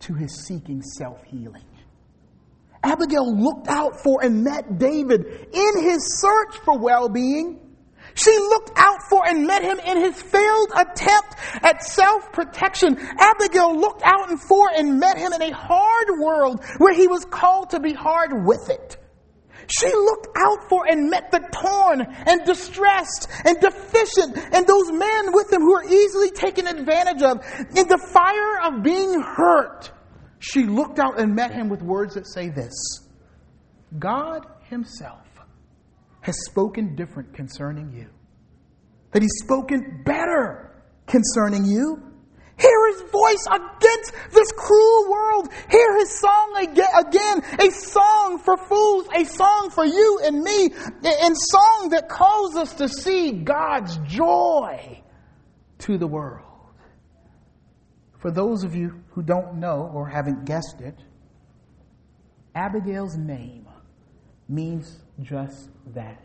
to 0.00 0.14
his 0.14 0.44
seeking 0.46 0.82
self 0.82 1.22
healing. 1.24 1.64
Abigail 2.82 3.34
looked 3.36 3.68
out 3.68 4.00
for 4.00 4.22
and 4.22 4.44
met 4.44 4.78
David 4.78 5.48
in 5.52 5.82
his 5.82 6.20
search 6.20 6.58
for 6.64 6.78
well 6.78 7.08
being. 7.08 7.60
She 8.14 8.30
looked 8.30 8.70
out 8.76 9.02
for 9.10 9.26
and 9.26 9.46
met 9.46 9.62
him 9.62 9.80
in 9.80 9.98
his 9.98 10.22
failed 10.22 10.70
attempt 10.76 11.34
at 11.62 11.82
self 11.82 12.32
protection. 12.32 12.96
Abigail 13.18 13.76
looked 13.76 14.02
out 14.04 14.30
and 14.30 14.40
for 14.40 14.68
and 14.76 15.00
met 15.00 15.18
him 15.18 15.32
in 15.32 15.42
a 15.42 15.50
hard 15.50 16.08
world 16.20 16.64
where 16.78 16.94
he 16.94 17.08
was 17.08 17.24
called 17.24 17.70
to 17.70 17.80
be 17.80 17.92
hard 17.92 18.46
with 18.46 18.70
it. 18.70 18.96
She 19.68 19.86
looked 19.86 20.28
out 20.36 20.68
for 20.68 20.86
and 20.86 21.10
met 21.10 21.30
the 21.30 21.40
torn 21.40 22.02
and 22.02 22.44
distressed 22.44 23.28
and 23.44 23.58
deficient 23.60 24.36
and 24.52 24.66
those 24.66 24.92
men 24.92 25.32
with 25.32 25.50
them 25.50 25.62
who 25.62 25.74
are 25.74 25.84
easily 25.84 26.30
taken 26.30 26.66
advantage 26.66 27.22
of. 27.22 27.38
In 27.76 27.88
the 27.88 27.98
fire 28.12 28.60
of 28.62 28.82
being 28.82 29.20
hurt, 29.20 29.90
she 30.38 30.64
looked 30.64 30.98
out 30.98 31.18
and 31.18 31.34
met 31.34 31.52
him 31.52 31.68
with 31.68 31.82
words 31.82 32.14
that 32.14 32.26
say 32.26 32.48
this 32.48 32.72
God 33.98 34.46
Himself 34.68 35.26
has 36.20 36.36
spoken 36.44 36.96
different 36.96 37.32
concerning 37.34 37.92
you, 37.92 38.08
that 39.12 39.22
He's 39.22 39.38
spoken 39.42 40.02
better 40.04 40.82
concerning 41.06 41.64
you. 41.64 42.02
Hear 42.58 42.92
his 42.92 43.02
voice 43.10 43.46
against 43.50 44.12
this 44.32 44.50
cruel 44.52 45.10
world. 45.10 45.48
Hear 45.70 45.98
his 45.98 46.18
song 46.18 46.54
again, 46.56 47.42
a 47.60 47.70
song 47.70 48.38
for 48.38 48.56
fools, 48.56 49.08
a 49.14 49.24
song 49.24 49.70
for 49.70 49.84
you 49.84 50.20
and 50.24 50.42
me, 50.42 50.70
and 51.04 51.36
song 51.36 51.90
that 51.90 52.08
calls 52.08 52.56
us 52.56 52.74
to 52.74 52.88
see 52.88 53.32
God's 53.32 53.98
joy 53.98 55.02
to 55.80 55.98
the 55.98 56.06
world. 56.06 56.42
For 58.18 58.30
those 58.30 58.64
of 58.64 58.74
you 58.74 59.02
who 59.10 59.22
don't 59.22 59.56
know 59.60 59.90
or 59.94 60.08
haven't 60.08 60.46
guessed 60.46 60.80
it, 60.80 60.98
Abigail's 62.54 63.16
name 63.16 63.66
means 64.48 64.98
just 65.20 65.68
that 65.94 66.22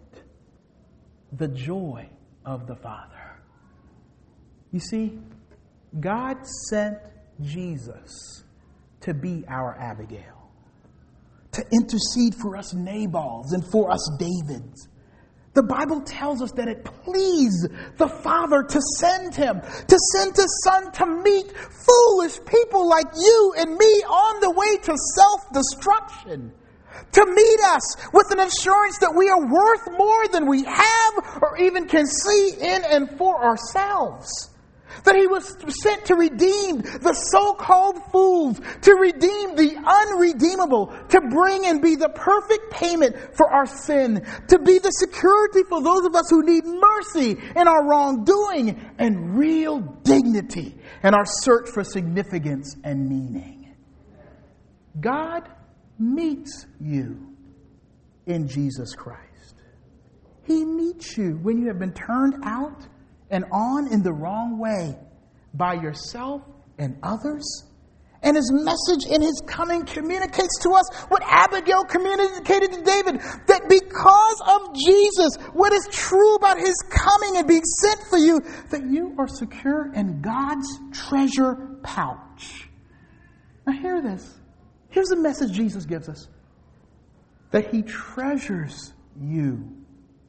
the 1.34 1.50
joy 1.50 2.10
of 2.46 2.68
the 2.68 2.76
Father. 2.76 3.38
You 4.72 4.80
see, 4.80 5.20
God 6.00 6.38
sent 6.70 6.98
Jesus 7.42 8.44
to 9.02 9.14
be 9.14 9.44
our 9.48 9.78
Abigail, 9.78 10.50
to 11.52 11.64
intercede 11.72 12.36
for 12.36 12.56
us 12.56 12.74
Nabals 12.74 13.52
and 13.52 13.64
for 13.72 13.92
us 13.92 14.10
Davids. 14.18 14.88
The 15.54 15.64
Bible 15.64 16.00
tells 16.02 16.42
us 16.42 16.54
that 16.54 16.70
it 16.70 16.86
pleased 16.86 17.68
the 17.98 18.08
Father 18.08 18.64
to 18.64 18.82
send 19.00 19.36
him, 19.36 19.60
to 19.60 20.00
send 20.14 20.36
his 20.36 20.62
Son 20.64 20.92
to 20.94 21.06
meet 21.06 21.52
foolish 21.52 22.40
people 22.46 22.88
like 22.88 23.08
you 23.14 23.54
and 23.58 23.72
me 23.72 23.86
on 23.86 24.40
the 24.40 24.52
way 24.52 24.78
to 24.78 24.96
self 25.16 25.52
destruction. 25.54 26.54
To 27.14 27.26
meet 27.26 27.60
us 27.66 28.14
with 28.14 28.32
an 28.32 28.40
assurance 28.40 29.00
that 29.00 29.14
we 29.16 29.30
are 29.30 29.46
worth 29.46 29.98
more 29.98 30.28
than 30.28 30.46
we 30.46 30.64
have 30.64 31.42
or 31.42 31.58
even 31.58 31.88
can 31.88 32.06
see 32.06 32.54
in 32.60 32.84
and 32.86 33.18
for 33.18 33.44
ourselves. 33.44 34.52
That 35.04 35.16
he 35.16 35.28
was 35.28 35.56
sent 35.82 36.06
to 36.06 36.16
redeem 36.16 36.82
the 36.82 37.14
so 37.14 37.54
called 37.54 37.98
fools, 38.12 38.60
to 38.82 38.94
redeem 38.94 39.56
the 39.56 39.76
unredeemable, 39.78 40.94
to 41.10 41.22
bring 41.22 41.66
and 41.66 41.82
be 41.82 41.96
the 41.96 42.10
perfect 42.10 42.72
payment 42.72 43.36
for 43.36 43.52
our 43.52 43.66
sin, 43.66 44.26
to 44.48 44.60
be 44.60 44.80
the 44.80 44.92
security 44.92 45.64
for 45.68 45.82
those 45.82 46.06
of 46.06 46.16
us 46.16 46.30
who 46.30 46.44
need 46.44 46.66
mercy 46.66 47.38
in 47.56 47.68
our 47.68 47.88
wrongdoing 47.88 48.80
and 48.98 49.38
real 49.38 49.80
dignity 50.04 50.76
in 51.04 51.14
our 51.14 51.26
search 51.26 51.70
for 51.70 51.84
significance 51.84 52.76
and 52.84 53.10
meaning. 53.10 53.76
God 55.00 55.50
meets 55.98 56.66
you 56.80 57.36
in 58.26 58.48
Jesus 58.48 58.94
Christ. 58.94 59.56
He 60.44 60.66
meets 60.66 61.18
you 61.18 61.40
when 61.42 61.62
you 61.62 61.68
have 61.68 61.80
been 61.80 61.94
turned 61.94 62.36
out 62.44 62.88
and 63.32 63.46
on 63.52 63.92
in 63.92 64.04
the 64.04 64.14
wrong 64.14 64.60
way 64.60 64.96
by 65.54 65.74
yourself 65.74 66.44
and 66.78 66.98
others. 67.02 67.66
And 68.24 68.36
his 68.36 68.52
message 68.52 69.12
in 69.12 69.22
his 69.22 69.42
coming 69.48 69.84
communicates 69.84 70.60
to 70.62 70.70
us 70.72 70.88
what 71.08 71.24
Abigail 71.26 71.84
communicated 71.86 72.72
to 72.74 72.82
David 72.84 73.20
that 73.48 73.64
because 73.68 74.42
of 74.48 74.76
Jesus, 74.76 75.38
what 75.54 75.74
is 75.74 75.88
true 75.92 76.36
about 76.36 76.60
his 76.60 76.76
coming 76.92 77.38
and 77.38 77.48
being 77.48 77.64
sent 77.64 78.00
for 78.10 78.20
you, 78.20 78.42
that 78.70 78.84
you 78.88 79.16
are 79.18 79.28
secure 79.28 79.92
in 79.96 80.22
God's 80.22 80.68
treasure 80.92 81.80
pouch. 81.82 82.70
Now, 83.66 83.74
hear 83.74 84.04
this. 84.04 84.40
Here's 84.90 85.08
the 85.08 85.16
message 85.16 85.52
Jesus 85.52 85.86
gives 85.86 86.08
us 86.08 86.28
that 87.50 87.74
he 87.74 87.82
treasures 87.82 88.94
you 89.20 89.68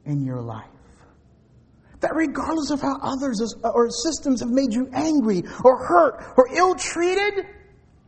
in 0.05 0.25
your 0.25 0.41
life 0.41 0.72
that 2.03 2.15
regardless 2.15 2.69
of 2.69 2.81
how 2.81 2.97
others 3.01 3.55
or 3.63 3.89
systems 3.89 4.41
have 4.41 4.49
made 4.49 4.73
you 4.73 4.89
angry 4.93 5.41
or 5.63 5.77
hurt 5.87 6.33
or 6.37 6.47
ill 6.53 6.75
treated, 6.75 7.45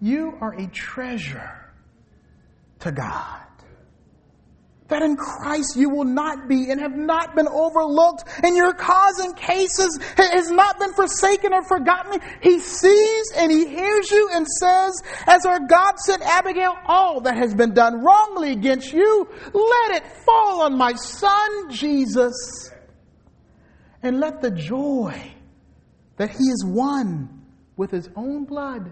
you 0.01 0.37
are 0.41 0.53
a 0.53 0.67
treasure 0.67 1.73
to 2.81 2.91
God. 2.91 3.41
That 4.89 5.01
in 5.01 5.15
Christ 5.15 5.77
you 5.77 5.89
will 5.89 6.03
not 6.03 6.49
be 6.49 6.69
and 6.69 6.79
have 6.79 6.95
not 6.95 7.35
been 7.35 7.47
overlooked, 7.47 8.25
and 8.43 8.55
your 8.55 8.73
cause 8.73 9.17
and 9.19 9.35
cases 9.35 9.97
has 10.17 10.51
not 10.51 10.77
been 10.77 10.93
forsaken 10.93 11.53
or 11.53 11.63
forgotten. 11.63 12.19
He 12.41 12.59
sees 12.59 13.31
and 13.35 13.49
he 13.49 13.65
hears 13.65 14.11
you 14.11 14.29
and 14.33 14.45
says, 14.45 15.01
as 15.25 15.45
our 15.45 15.59
God 15.59 15.97
sent 15.99 16.21
Abigail, 16.21 16.75
all 16.85 17.21
that 17.21 17.37
has 17.37 17.55
been 17.55 17.73
done 17.73 18.03
wrongly 18.03 18.51
against 18.51 18.91
you, 18.91 19.27
let 19.53 19.95
it 19.95 20.03
fall 20.25 20.63
on 20.63 20.77
my 20.77 20.93
son 20.93 21.71
Jesus 21.71 22.35
and 24.05 24.19
let 24.19 24.39
the 24.39 24.51
joy 24.51 25.19
that 26.17 26.29
He 26.29 26.43
is 26.43 26.63
one 26.63 27.41
with 27.75 27.89
his 27.89 28.07
own 28.15 28.45
blood 28.45 28.91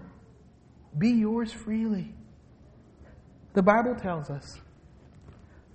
be 0.98 1.10
yours 1.10 1.52
freely. 1.52 2.12
The 3.52 3.62
Bible 3.62 3.94
tells 3.94 4.28
us 4.28 4.60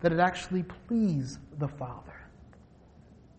that 0.01 0.11
it 0.11 0.19
actually 0.19 0.63
pleased 0.63 1.39
the 1.57 1.69
Father, 1.69 2.29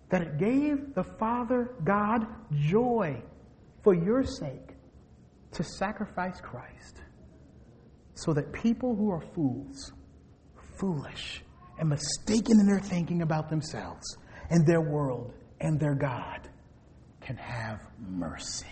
that 0.09 0.23
it 0.23 0.39
gave 0.39 0.95
the 0.95 1.05
Father 1.05 1.75
God 1.85 2.27
joy 2.59 3.23
for 3.85 3.95
your 3.95 4.25
sake 4.25 4.77
to 5.53 5.63
sacrifice 5.63 6.41
Christ 6.41 7.03
so 8.15 8.33
that 8.33 8.51
people 8.55 8.97
who 8.97 9.11
are 9.11 9.23
fools, 9.35 9.93
foolish, 10.79 11.43
and 11.79 11.91
mistaken 11.91 12.59
in 12.59 12.67
their 12.67 12.81
thinking 12.81 13.21
about 13.21 13.51
themselves 13.51 14.17
and 14.49 14.67
their 14.67 14.81
world 14.81 15.35
and 15.61 15.79
their 15.79 15.95
God 15.95 16.49
can 17.21 17.37
have 17.37 17.81
mercy, 17.99 18.67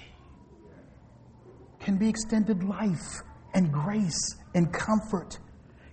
can 1.80 1.97
be 1.97 2.09
extended 2.09 2.64
life 2.64 3.20
and 3.55 3.72
grace 3.72 4.36
and 4.55 4.72
comfort, 4.72 5.39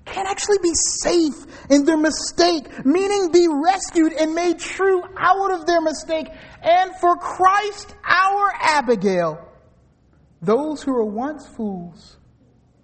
can 0.06 0.28
actually 0.28 0.60
be 0.62 0.74
safe 1.02 1.46
in 1.70 1.84
their 1.86 1.98
mistake, 1.98 2.86
meaning 2.86 3.32
be 3.32 3.48
rescued 3.48 4.14
and 4.14 4.34
made 4.34 4.60
true 4.60 5.04
out 5.18 5.52
of 5.52 5.66
their 5.66 5.82
mistake. 5.82 6.28
And 6.62 6.92
for 7.02 7.18
Christ, 7.18 7.96
our 8.04 8.54
Abigail, 8.62 9.48
those 10.42 10.84
who 10.84 10.94
were 10.94 11.06
once 11.06 11.48
fools 11.48 12.18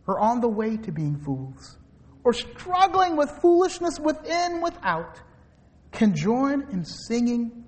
are 0.08 0.20
on 0.20 0.42
the 0.42 0.50
way 0.50 0.78
to 0.78 0.92
being 0.92 1.16
fools 1.18 1.78
or 2.24 2.34
struggling 2.34 3.16
with 3.16 3.30
foolishness 3.42 4.00
within, 4.00 4.62
without, 4.62 5.22
can 5.92 6.16
join 6.16 6.64
in 6.72 6.86
singing 6.86 7.61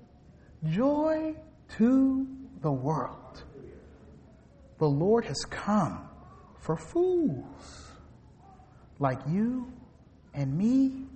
joy 0.70 1.34
to 1.76 2.26
the 2.62 2.72
world. 2.72 3.42
The 4.78 4.88
Lord 4.88 5.24
has 5.26 5.44
come 5.44 6.08
for 6.58 6.76
fools 6.76 7.90
like 8.98 9.18
you 9.28 9.72
and 10.32 10.56
me 10.56 11.06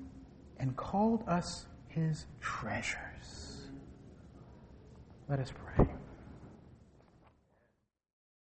and 0.58 0.76
called 0.76 1.24
us 1.26 1.66
his 1.88 2.26
treasures. 2.40 3.68
Let 5.28 5.40
us 5.40 5.52
pray. 5.52 5.86